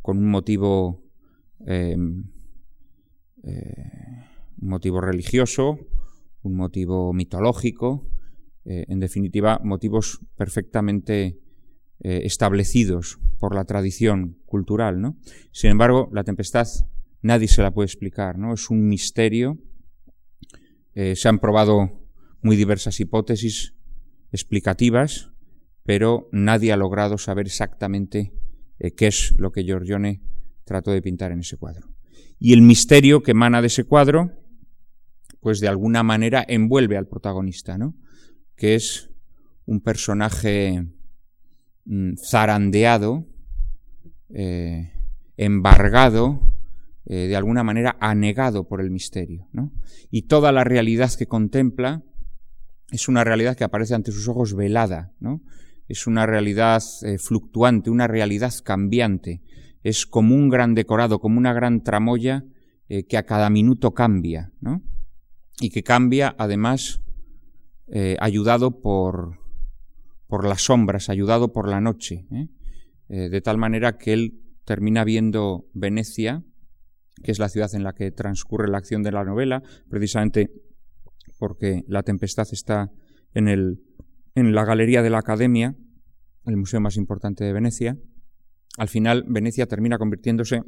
[0.00, 1.04] con un motivo,
[1.66, 2.24] em,
[3.42, 5.78] un motivo religioso,
[6.42, 8.08] un motivo mitológico,
[8.64, 11.38] en definitiva, motivos perfectamente
[12.00, 15.16] establecidos por la tradición cultural, ¿no?
[15.52, 16.66] Sin embargo, la tempestad
[17.22, 18.54] nadie se la puede explicar, ¿no?
[18.54, 19.58] Es un misterio.
[20.94, 22.08] Eh, se han probado
[22.42, 23.74] muy diversas hipótesis
[24.32, 25.30] explicativas,
[25.84, 28.32] pero nadie ha logrado saber exactamente
[28.78, 30.22] eh, qué es lo que Giorgione
[30.64, 31.88] trató de pintar en ese cuadro.
[32.38, 34.32] Y el misterio que emana de ese cuadro,
[35.40, 37.96] pues de alguna manera envuelve al protagonista, ¿no?
[38.54, 39.10] Que es
[39.66, 40.86] un personaje
[41.90, 43.24] Mm, zarandeado,
[44.28, 44.92] eh,
[45.38, 46.47] embargado,
[47.08, 49.48] eh, de alguna manera anegado por el misterio.
[50.10, 52.02] Y toda la realidad que contempla
[52.90, 55.42] es una realidad que aparece ante sus ojos velada, ¿no?
[55.88, 59.42] es una realidad eh, fluctuante, una realidad cambiante,
[59.82, 62.44] es como un gran decorado, como una gran tramoya
[63.06, 64.50] que a cada minuto cambia,
[65.60, 67.02] y que cambia además
[68.18, 69.38] ayudado por,
[70.26, 72.48] por las sombras, ayudado por la noche, ¿eh?
[73.08, 76.44] Eh, de tal manera que él termina viendo Venecia,
[77.22, 80.50] que es la ciudad en la que transcurre la acción de la novela, precisamente
[81.38, 82.90] porque la tempestad está
[83.34, 83.80] en, el,
[84.34, 85.76] en la galería de la Academia,
[86.46, 87.96] el museo más importante de Venecia.
[88.76, 90.62] Al final, Venecia termina convirtiéndose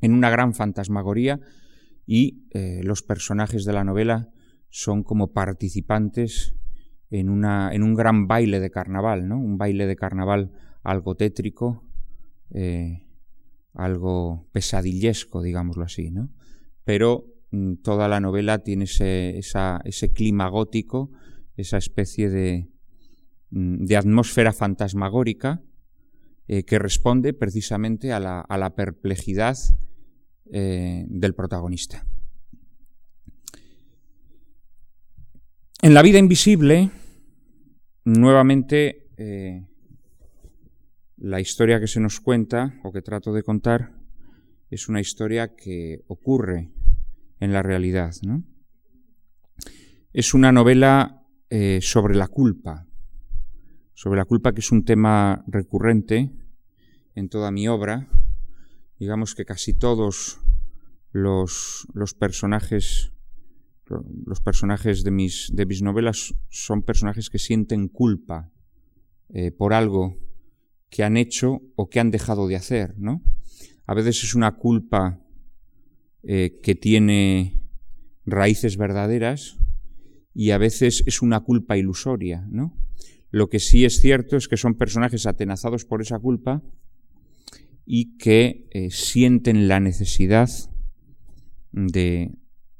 [0.00, 1.40] en una gran fantasmagoría
[2.06, 4.28] y eh, los personajes de la novela
[4.70, 6.54] son como participantes
[7.10, 9.38] en, una, en un gran baile de carnaval, ¿no?
[9.38, 11.84] Un baile de carnaval algo tétrico,
[12.50, 13.07] eh,
[13.74, 16.30] algo pesadillesco, digámoslo así, ¿no?
[16.84, 21.10] Pero mm, toda la novela tiene ese, clima gótico,
[21.56, 22.68] esa especie de,
[23.50, 25.62] mm, atmósfera fantasmagórica
[26.46, 29.58] eh, que responde precisamente a la, a la perplejidad
[30.50, 32.06] eh, del protagonista.
[35.82, 36.90] En la vida invisible,
[38.04, 39.64] nuevamente, eh,
[41.20, 43.92] la historia que se nos cuenta, o que trato de contar,
[44.70, 46.70] es una historia que ocurre
[47.40, 48.14] en la realidad.
[48.22, 48.44] ¿no?
[50.12, 52.86] Es una novela eh, sobre la culpa,
[53.94, 56.30] sobre la culpa que es un tema recurrente
[57.14, 58.08] en toda mi obra.
[58.98, 60.40] Digamos que casi todos
[61.10, 61.88] los,
[62.18, 63.12] personajes
[64.26, 68.52] los personajes de mis, de mis novelas son personajes que sienten culpa
[69.30, 70.27] eh, por algo
[70.90, 73.22] que han hecho o que han dejado de hacer, ¿no?
[73.86, 75.20] A veces es una culpa
[76.22, 77.62] eh, que tiene
[78.26, 79.56] raíces verdaderas
[80.34, 82.76] y a veces es una culpa ilusoria, ¿no?
[83.30, 86.62] Lo que sí es cierto es que son personajes atenazados por esa culpa
[87.84, 90.50] y que eh, sienten la necesidad
[91.72, 92.34] de,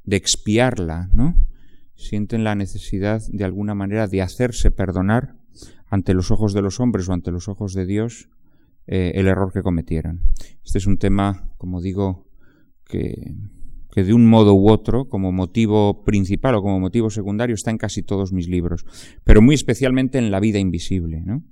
[0.04, 1.46] de expiarla, ¿no?
[1.94, 5.37] Sienten la necesidad de alguna manera de hacerse perdonar
[5.86, 8.28] ante los ojos de los hombres o ante los ojos de Dios
[8.86, 10.20] eh, el error que cometieron.
[10.64, 12.26] Este es un tema, como digo,
[12.86, 13.34] que,
[13.94, 18.02] de un modo u otro, como motivo principal o como motivo secundario, está en casi
[18.02, 18.86] todos mis libros,
[19.24, 21.20] pero muy especialmente en La vida invisible.
[21.20, 21.44] ¿no?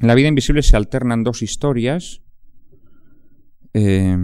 [0.00, 2.22] En La vida invisible se alternan dos historias.
[3.74, 4.16] Eh,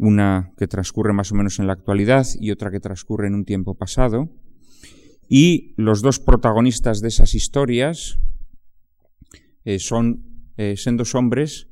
[0.00, 3.44] una que transcurre más o menos en la actualidad y otra que transcurre en un
[3.44, 4.30] tiempo pasado.
[5.32, 8.18] Y los dos protagonistas de esas historias
[9.64, 11.68] eh, son eh, sendos hombres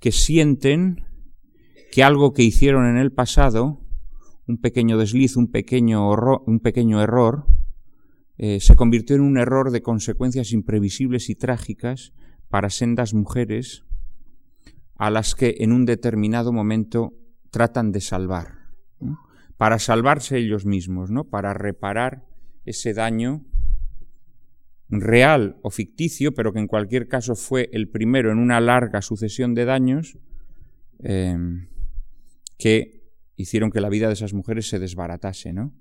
[0.00, 1.06] que sienten
[1.92, 3.80] que algo que hicieron en el pasado
[4.48, 6.10] un pequeño desliz, un pequeño,
[6.46, 7.46] un pequeño error,
[8.38, 12.12] eh, se convirtió en un error de consecuencias imprevisibles y trágicas
[12.48, 13.84] para sendas mujeres
[14.96, 17.12] a las que en un determinado momento
[17.50, 18.72] tratan de salvar,
[19.56, 21.22] para salvarse ellos mismos, ¿no?
[21.22, 22.26] para reparar
[22.66, 23.44] ese daño
[24.88, 29.54] real o ficticio, pero que en cualquier caso fue el primero en una larga sucesión
[29.54, 30.18] de daños
[30.98, 31.68] em,
[32.58, 33.02] que
[33.36, 35.72] hicieron que la vida de esas mujeres se desbaratase, ¿no?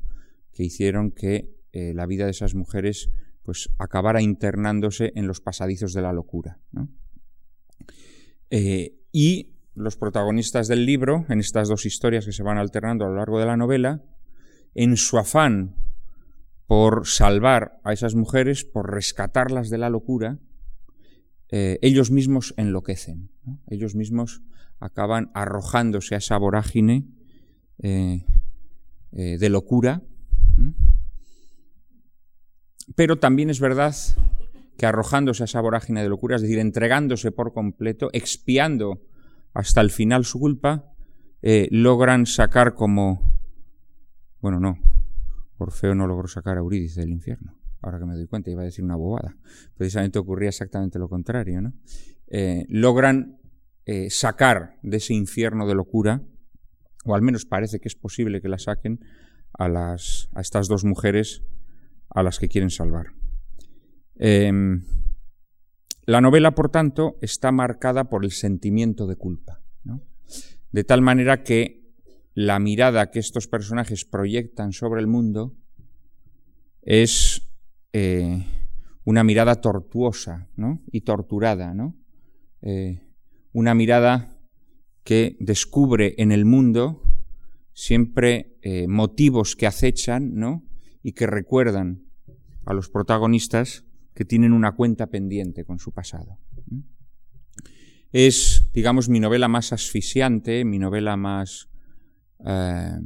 [0.53, 3.09] que hicieron que eh, la vida de esas mujeres
[3.43, 6.59] pues acabara internándose en los pasadizos de la locura.
[8.49, 13.09] Eh, y los protagonistas del libro, en estas dos historias que se van alternando a
[13.09, 14.01] lo largo de la novela,
[14.73, 15.75] en su afán
[16.67, 20.39] por salvar a esas mujeres, por rescatarlas de la locura,
[21.49, 23.29] eh, ellos mismos enloquecen,
[23.67, 24.41] ellos mismos
[24.79, 27.05] acaban arrojándose a esa vorágine
[27.79, 28.25] eh,
[29.11, 30.01] eh, de locura,
[32.95, 33.95] pero también es verdad
[34.77, 39.01] que arrojándose a esa vorágine de locura, es decir, entregándose por completo, expiando
[39.53, 40.91] hasta el final su culpa,
[41.69, 43.37] logran sacar como,
[44.41, 44.79] bueno, no,
[45.57, 47.57] Orfeo no logró sacar a Eurídice del infierno.
[47.81, 49.37] Ahora que me doy cuenta, iba a decir una bobada.
[49.75, 51.61] Precisamente ocurría exactamente lo contrario.
[51.61, 51.73] ¿no?
[52.27, 53.39] Eh, logran
[53.85, 56.23] eh, sacar de ese infierno de locura,
[57.05, 58.99] o al menos parece que es posible que la saquen,
[59.53, 61.43] a, las, a estas dos mujeres
[62.09, 63.07] a las que quieren salvar.
[64.15, 64.83] Em,
[66.05, 69.61] la novela, por tanto, está marcada por el sentimiento de culpa.
[70.71, 71.84] De tal manera que
[72.35, 75.55] la mirada que estos personajes proyectan sobre el mundo
[76.81, 77.41] es
[77.93, 78.45] eh,
[79.05, 80.49] una mirada tortuosa
[80.91, 81.73] y torturada.
[82.61, 83.01] Eh,
[83.53, 84.37] una mirada
[85.05, 87.01] que descubre en el mundo
[87.71, 90.33] siempre eh, motivos que acechan
[91.01, 92.03] y que recuerdan
[92.65, 96.37] a los protagonistas que tienen una cuenta pendiente con su pasado.
[98.11, 101.69] Es, digamos, mi novela más asfixiante, mi novela más
[102.43, 102.99] eh,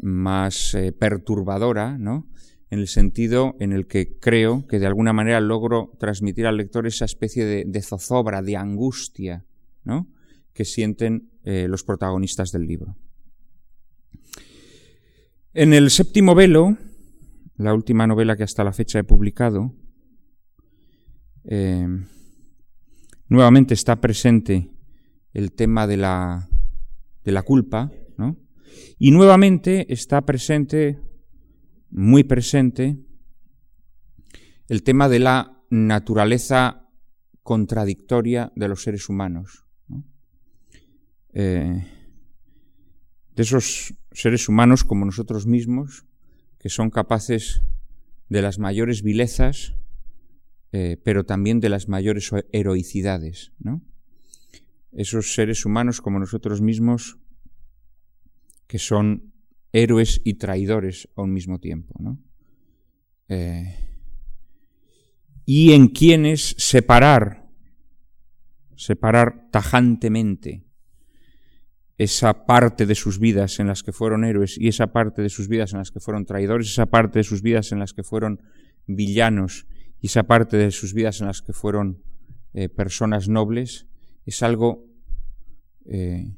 [0.00, 2.28] más eh, perturbadora, ¿no?
[2.70, 6.86] en el sentido en el que creo que de alguna manera logro transmitir al lector
[6.86, 9.44] esa especie de, zozobra, de angustia,
[9.84, 10.08] ¿no?
[10.54, 12.96] que sienten eh, los protagonistas del libro.
[15.52, 16.78] En el séptimo velo,
[17.56, 19.74] la última novela que hasta la fecha he publicado,
[23.28, 24.70] nuevamente está presente
[25.34, 26.48] el tema de la
[27.24, 28.36] de la culpa, ¿no?
[28.98, 30.98] Y nuevamente está presente,
[31.90, 32.98] muy presente,
[34.68, 36.88] el tema de la naturaleza
[37.42, 39.64] contradictoria de los seres humanos.
[41.34, 41.84] Eh,
[43.34, 46.04] de esos seres humanos como nosotros mismos,
[46.58, 47.62] que son capaces
[48.28, 49.74] de las mayores vilezas,
[50.72, 53.52] eh, pero también de las mayores heroicidades.
[53.58, 53.82] ¿no?
[54.92, 57.18] Esos seres humanos como nosotros mismos
[58.66, 59.32] que son
[59.72, 61.94] héroes y traidores a un mismo tiempo.
[61.98, 62.18] ¿no?
[63.28, 63.76] Eh,
[65.44, 67.48] y en quienes separar,
[68.76, 70.64] separar tajantemente
[71.98, 75.48] esa parte de sus vidas en las que fueron héroes y esa parte de sus
[75.48, 78.40] vidas en las que fueron traidores, esa parte de sus vidas en las que fueron
[78.86, 79.66] villanos
[80.00, 82.02] y esa parte de sus vidas en las que fueron
[82.54, 83.86] eh, personas nobles,
[84.26, 84.86] es algo
[85.84, 86.34] eh,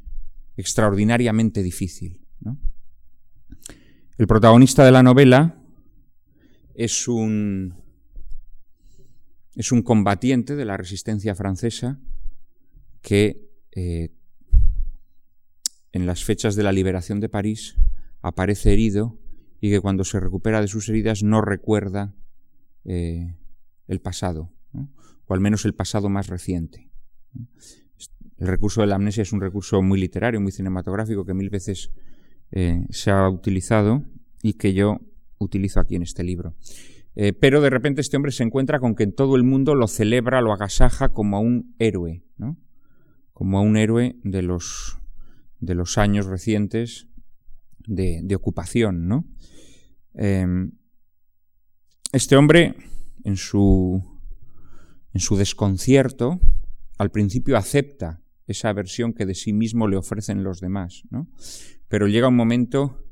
[0.56, 2.20] extraordinariamente difícil.
[4.16, 5.60] El protagonista de la novela
[6.74, 7.74] es un,
[9.54, 12.00] es un combatiente de la resistencia francesa
[13.02, 14.10] que eh,
[15.92, 17.76] en las fechas de la liberación de París
[18.22, 19.18] aparece herido
[19.60, 22.14] y que cuando se recupera de sus heridas no recuerda
[22.84, 23.36] eh,
[23.86, 24.52] el pasado,
[25.26, 26.90] o al menos el pasado más reciente.
[28.38, 31.90] El recurso de la amnesia es un recurso muy literario, muy cinematográfico, que mil veces
[32.50, 34.04] eh, se ha utilizado
[34.42, 35.00] y que yo
[35.38, 36.54] utilizo aquí en este libro.
[37.16, 39.86] Eh, pero de repente este hombre se encuentra con que en todo el mundo lo
[39.86, 42.58] celebra, lo agasaja como a un héroe, ¿no?
[43.32, 44.98] como a un héroe de los,
[45.60, 47.08] de los años recientes
[47.86, 49.06] de, ocupación.
[49.06, 49.24] ¿no?
[50.14, 50.72] Em,
[52.12, 52.74] este hombre,
[53.24, 54.02] en su,
[55.12, 56.40] en su desconcierto,
[57.04, 61.28] al principio acepta esa versión que de sí mismo le ofrecen los demás, ¿no?
[61.88, 63.06] Pero llega un momento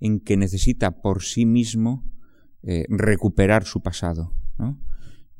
[0.00, 2.04] en que necesita por sí mismo
[2.62, 4.78] eh, recuperar su pasado, ¿no?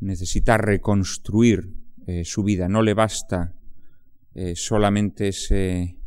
[0.00, 1.74] Necesita reconstruir
[2.06, 3.54] eh, su vida, no le basta
[4.34, 5.98] eh, solamente ese,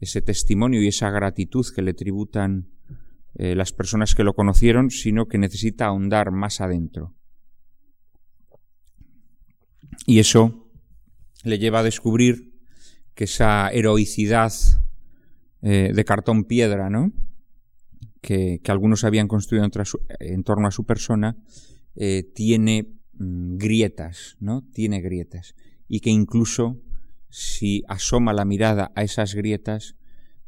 [0.00, 2.70] ese testimonio y esa gratitud que le tributan
[3.38, 7.14] las personas que lo conocieron, sino que necesita ahondar más adentro.
[10.06, 10.65] Y eso
[11.46, 12.52] le lleva a descubrir
[13.14, 14.52] que esa heroicidad
[15.62, 17.12] eh, de cartón piedra, ¿no?
[18.20, 19.64] Que, algunos habían construido
[20.18, 21.36] en, torno a su persona,
[21.94, 24.62] eh, tiene mm, grietas, ¿no?
[24.72, 25.54] Tiene grietas.
[25.88, 26.82] Y que incluso
[27.30, 29.96] si asoma la mirada a esas grietas,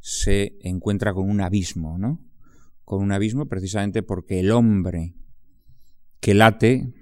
[0.01, 2.21] se encuentra con un abismo, ¿no?
[2.85, 5.15] Con un abismo precisamente porque el hombre
[6.21, 6.93] que late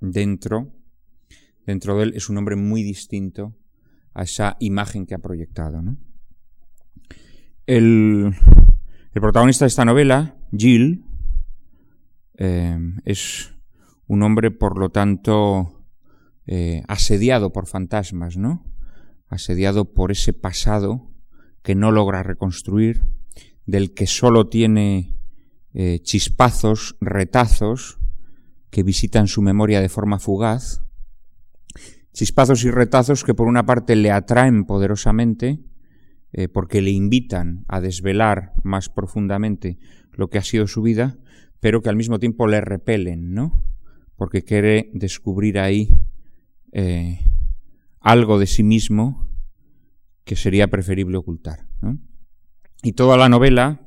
[0.00, 0.73] dentro,
[1.66, 3.56] dentro de él, es un hombre muy distinto
[4.12, 5.82] a esa imagen que ha proyectado.
[7.66, 8.34] El,
[9.12, 11.04] protagonista de esta novela, Jill,
[12.36, 13.54] eh, es
[14.06, 15.86] un hombre, por lo tanto,
[16.46, 18.64] eh, asediado por fantasmas, ¿no?
[19.28, 21.10] asediado por ese pasado
[21.62, 23.02] que no logra reconstruir,
[23.66, 25.16] del que solo tiene
[25.72, 27.98] eh, chispazos, retazos,
[28.70, 30.82] que visitan su memoria de forma fugaz,
[32.14, 35.60] chispazos y retazos que por una parte le atraen poderosamente,
[36.32, 39.78] eh, porque le invitan a desvelar más profundamente
[40.12, 41.18] lo que ha sido su vida,
[41.60, 43.62] pero que al mismo tiempo le repelen, ¿no?
[44.16, 45.88] Porque quiere descubrir ahí
[46.72, 47.18] eh,
[48.00, 49.28] algo de sí mismo
[50.24, 51.66] que sería preferible ocultar.
[52.82, 53.80] Y toda la novela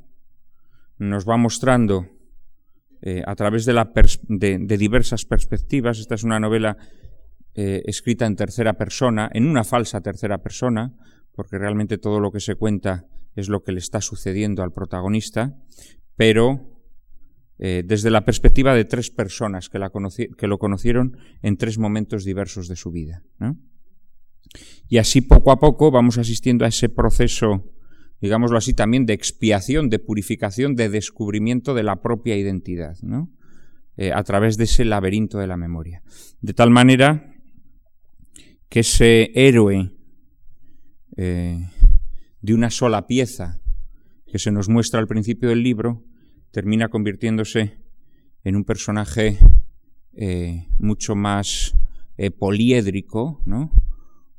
[0.98, 2.08] nos va mostrando
[3.02, 3.92] eh, a través de, la
[4.28, 6.78] de, diversas perspectivas, esta es una novela
[7.60, 10.94] eh, escrita en tercera persona, en una falsa tercera persona,
[11.34, 15.58] porque realmente todo lo que se cuenta es lo que le está sucediendo al protagonista,
[16.16, 16.78] pero
[17.58, 19.80] eh, desde la perspectiva de tres personas que,
[20.48, 23.24] lo conocieron en tres momentos diversos de su vida.
[24.88, 27.74] Y así poco a poco vamos asistiendo a ese proceso,
[28.22, 32.98] digámoslo así, también de expiación, de purificación, de descubrimiento de la propia identidad.
[33.96, 36.04] Eh, a través de ese laberinto de la memoria.
[36.40, 37.34] De tal manera
[38.70, 39.92] que ese héroe
[41.16, 41.70] eh,
[42.42, 43.62] de una sola pieza
[44.26, 46.04] que se nos muestra al principio del libro
[46.52, 47.78] termina convirtiéndose
[48.44, 49.40] en un personaje
[50.14, 51.76] eh, mucho más
[52.40, 53.72] poliédrico, ¿no?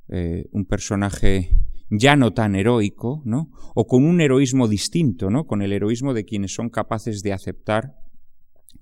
[0.09, 1.51] Eh, un personaje
[1.91, 3.51] ya no tan heroico, ¿no?
[3.75, 5.47] O con un heroísmo distinto, ¿no?
[5.47, 7.95] Con el heroísmo de quienes son capaces de aceptar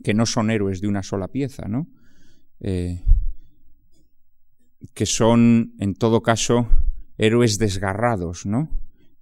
[0.04, 1.88] que no son héroes de una sola pieza, ¿no?
[2.60, 3.02] Eh,
[4.94, 6.68] que son, en todo caso,
[7.18, 8.70] héroes desgarrados, ¿no?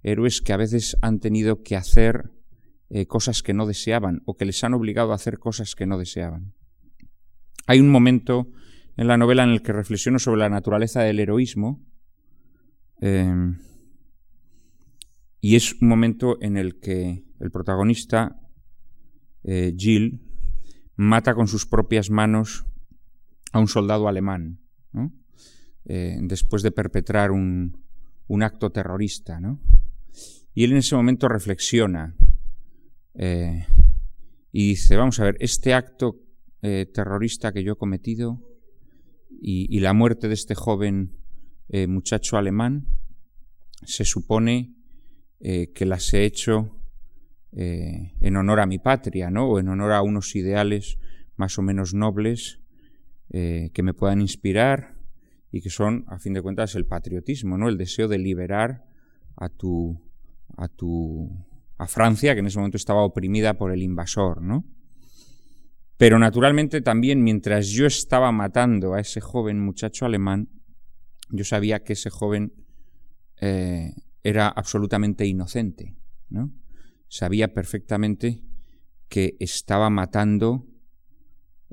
[0.03, 2.31] Héroes que a veces han tenido que hacer
[2.89, 5.97] eh, cosas que no deseaban o que les han obligado a hacer cosas que no
[5.97, 6.53] deseaban.
[7.67, 8.47] Hay un momento
[8.97, 11.83] en la novela en el que reflexiono sobre la naturaleza del heroísmo
[13.01, 13.59] Em,
[15.41, 18.39] y es un momento en el que el protagonista,
[19.43, 20.21] eh, Jill,
[20.95, 22.65] mata con sus propias manos
[23.51, 24.59] a un soldado alemán,
[25.85, 27.83] eh, después de perpetrar un,
[28.41, 29.39] acto terrorista.
[30.53, 32.15] Y él en ese momento reflexiona
[33.13, 33.65] eh,
[34.51, 36.21] y dice, vamos a ver, este acto
[36.93, 38.41] terrorista que yo he cometido
[39.39, 41.11] y la muerte de este joven
[41.67, 42.87] eh, muchacho alemán,
[43.83, 44.75] se supone
[45.39, 46.79] eh, que las he hecho
[47.53, 49.49] eh, en honor a mi patria, ¿no?
[49.49, 50.97] O en honor a unos ideales
[51.37, 52.59] más o menos nobles
[53.27, 54.94] que me puedan inspirar
[55.55, 57.69] y que son, a fin de cuentas, el patriotismo, ¿no?
[57.69, 58.83] El deseo de liberar
[59.37, 59.97] a tu,
[60.57, 61.31] a tu,
[61.77, 64.65] a Francia, que en ese momento estaba oprimida por el invasor, ¿no?
[65.95, 70.49] Pero naturalmente también mientras yo estaba matando a ese joven muchacho alemán,
[71.29, 72.51] yo sabía que ese joven
[73.39, 73.93] eh,
[74.23, 75.95] era absolutamente inocente,
[76.27, 76.51] ¿no?
[77.07, 78.43] Sabía perfectamente
[79.07, 80.67] que estaba matando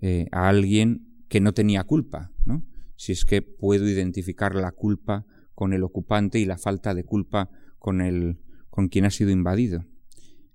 [0.01, 2.63] eh, a alguien que no tenía culpa, ¿no?
[3.03, 7.51] Si es que puedo identificar la culpa con el ocupante y la falta de culpa
[7.79, 8.39] con el
[8.71, 9.85] con quien ha sido invadido.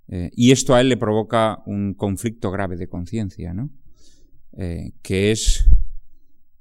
[0.08, 3.70] Eh, y esto a él le provoca un conflicto grave de conciencia, ¿no?
[5.04, 5.70] que es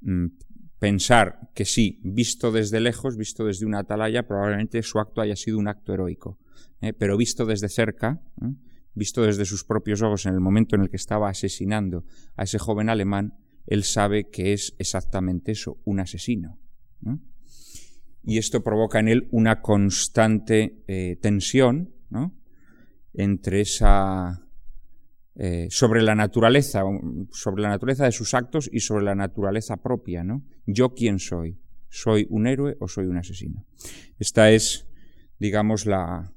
[0.03, 0.27] mm,
[0.79, 5.59] pensar que sí, visto desde lejos, visto desde una atalaya, probablemente su acto haya sido
[5.59, 6.39] un acto heroico.
[6.81, 6.93] ¿eh?
[6.93, 8.53] Pero visto desde cerca, ¿eh?
[8.95, 12.05] visto desde sus propios ojos en el momento en el que estaba asesinando
[12.37, 13.35] a ese joven alemán,
[13.67, 16.59] él sabe que es exactamente eso, un asesino.
[18.23, 21.93] Y esto provoca en él una constante eh, tensión
[23.15, 24.47] entre esa
[25.37, 26.83] eh, sobre la naturaleza,
[27.31, 30.43] sobre la naturaleza de sus actos y sobre la naturaleza propia, ¿no?
[30.67, 31.59] Yo quién soy,
[31.89, 33.65] soy un héroe o soy un asesino.
[34.19, 34.87] Esta es,
[35.39, 36.33] digamos, la,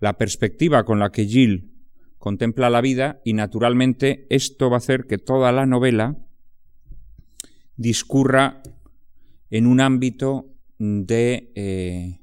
[0.00, 1.72] la perspectiva con la que Jill
[2.18, 6.16] contempla la vida y naturalmente esto va a hacer que toda la novela
[7.76, 8.62] discurra
[9.50, 12.20] en un ámbito de, eh,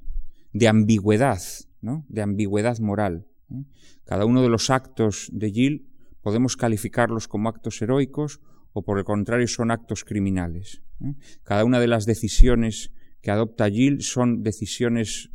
[0.52, 1.42] de ambigüedad,
[1.82, 2.06] ¿no?
[2.10, 3.28] de ambigüedad moral.
[3.52, 3.64] ¿eh?
[4.06, 5.90] Cada uno de los actos de Jill
[6.22, 8.42] podemos calificarlos como actos heroicos
[8.74, 10.82] o por el contrario son actos criminales.
[11.02, 11.14] ¿eh?
[11.44, 12.92] Cada una de las decisiones
[13.22, 15.30] que adopta Jill son decisiones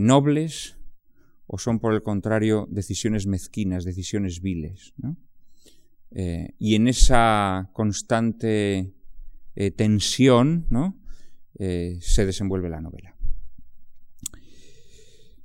[0.00, 0.76] nobles
[1.46, 4.92] o son por el contrario decisiones mezquinas, decisiones viles.
[6.58, 8.97] y en esa constante
[9.76, 10.98] tensión, ¿no?
[11.58, 13.16] Eh, se desenvuelve la novela.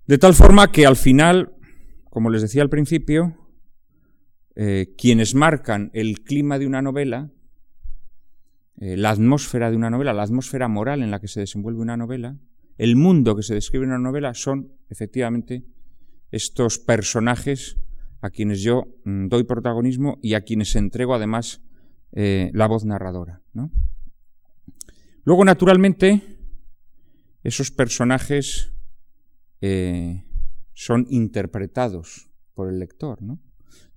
[0.05, 1.55] De tal forma que al final,
[2.11, 3.35] como les decía al principio,
[4.55, 7.31] eh, quienes marcan el clima de una novela,
[8.79, 11.97] eh, la atmósfera de una novela, la atmósfera moral en la que se desenvuelve una
[11.97, 12.37] novela,
[12.77, 15.65] el mundo que se describe en una novela son efectivamente
[16.29, 17.77] estos personajes
[18.21, 21.61] a quienes yo mm, doy protagonismo y a quienes entrego además
[22.15, 23.41] la voz narradora.
[23.53, 23.71] ¿no?
[25.23, 26.21] Luego, naturalmente,
[27.43, 28.73] esos personajes
[29.61, 30.25] eh,
[30.73, 33.39] son interpretados por el lector, ¿no?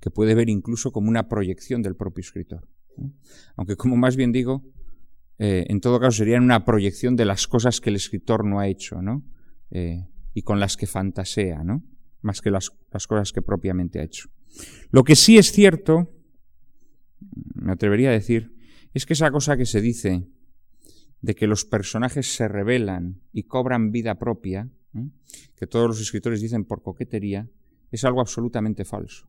[0.01, 2.69] que puede ver incluso como una proyección del propio escritor.
[3.57, 4.64] Aunque, como más bien digo,
[5.39, 8.69] eh, en todo caso serían una proyección de las cosas que el escritor no ha
[8.69, 9.25] hecho, ¿no?
[9.71, 11.83] Eh, y con las que fantasea, ¿no?
[12.27, 14.29] más que las, las cosas que propiamente ha hecho.
[14.91, 16.12] Lo que sí es cierto,
[17.55, 18.55] me atrevería a decir,
[18.93, 20.27] es que esa cosa que se dice
[21.27, 24.70] de que los personajes se revelan y cobran vida propia,
[25.57, 27.49] que todos los escritores dicen por coquetería,
[27.91, 29.29] es algo absolutamente falso.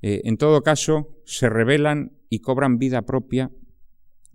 [0.00, 3.50] Eh, en todo caso, se revelan y cobran vida propia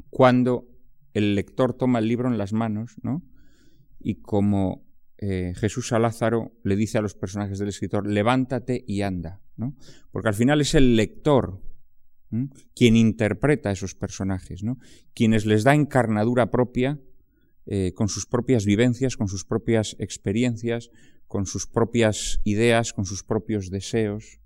[0.09, 0.67] cuando
[1.13, 3.23] el lector toma el libro en las manos, ¿no?
[4.01, 4.85] Y como
[5.19, 9.77] eh, Jesús a Lázaro le dice a los personajes del escritor, levántate y anda, ¿no?
[10.11, 11.61] Porque al final es el lector
[12.75, 14.77] quien interpreta a esos personajes, ¿no?
[15.13, 16.99] quienes les da encarnadura propia
[17.65, 20.89] eh, con sus propias vivencias, con sus propias experiencias,
[21.27, 24.39] con sus propias ideas, con sus propios deseos,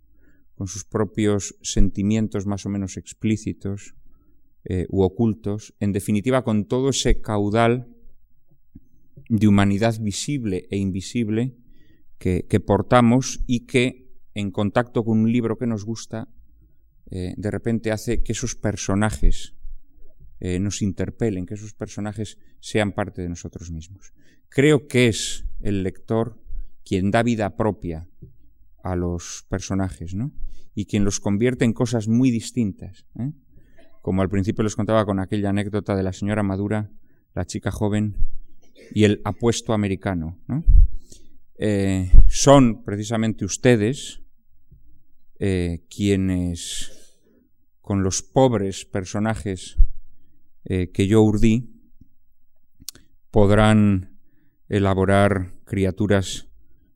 [0.56, 3.96] con sus propios sentimientos más o menos explícitos
[4.66, 7.88] eh, u ocultos, en definitiva con todo ese caudal
[9.30, 11.56] de humanidad visible e invisible
[12.18, 14.04] que portamos y que
[14.34, 16.30] en contacto con un libro que nos gusta
[17.12, 19.56] eh, de repente hace que esos personajes
[20.40, 24.14] eh, nos interpelen, que esos personajes sean parte de nosotros mismos.
[24.50, 26.42] Creo que es el lector
[26.86, 28.10] quien da vida propia
[28.84, 30.32] a los personajes, ¿no?
[30.76, 33.06] Y quien los convierte en cosas muy distintas.
[33.20, 33.32] ¿eh?
[34.02, 36.92] Como al principio les contaba con aquella anécdota de la señora Madura,
[37.36, 38.18] la chica joven
[38.92, 40.40] y el apuesto americano.
[42.28, 44.23] son precisamente ustedes
[45.90, 47.04] quienes
[47.84, 49.78] con los pobres personajes
[50.64, 51.70] eh, que yo urdí,
[53.30, 54.18] podrán
[54.70, 56.48] elaborar criaturas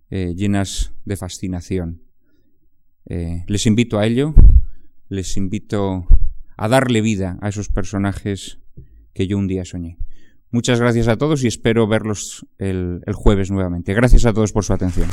[0.10, 2.04] eh, llenas de fascinación.
[3.06, 4.34] Eh, les invito a ello,
[5.10, 6.08] les invito
[6.56, 8.60] a darle vida a esos personajes
[9.14, 9.98] que yo un día soñé.
[10.52, 13.93] Muchas gracias a todos y espero verlos el jueves nuevamente.
[13.93, 15.10] Gracias a todos por su atención.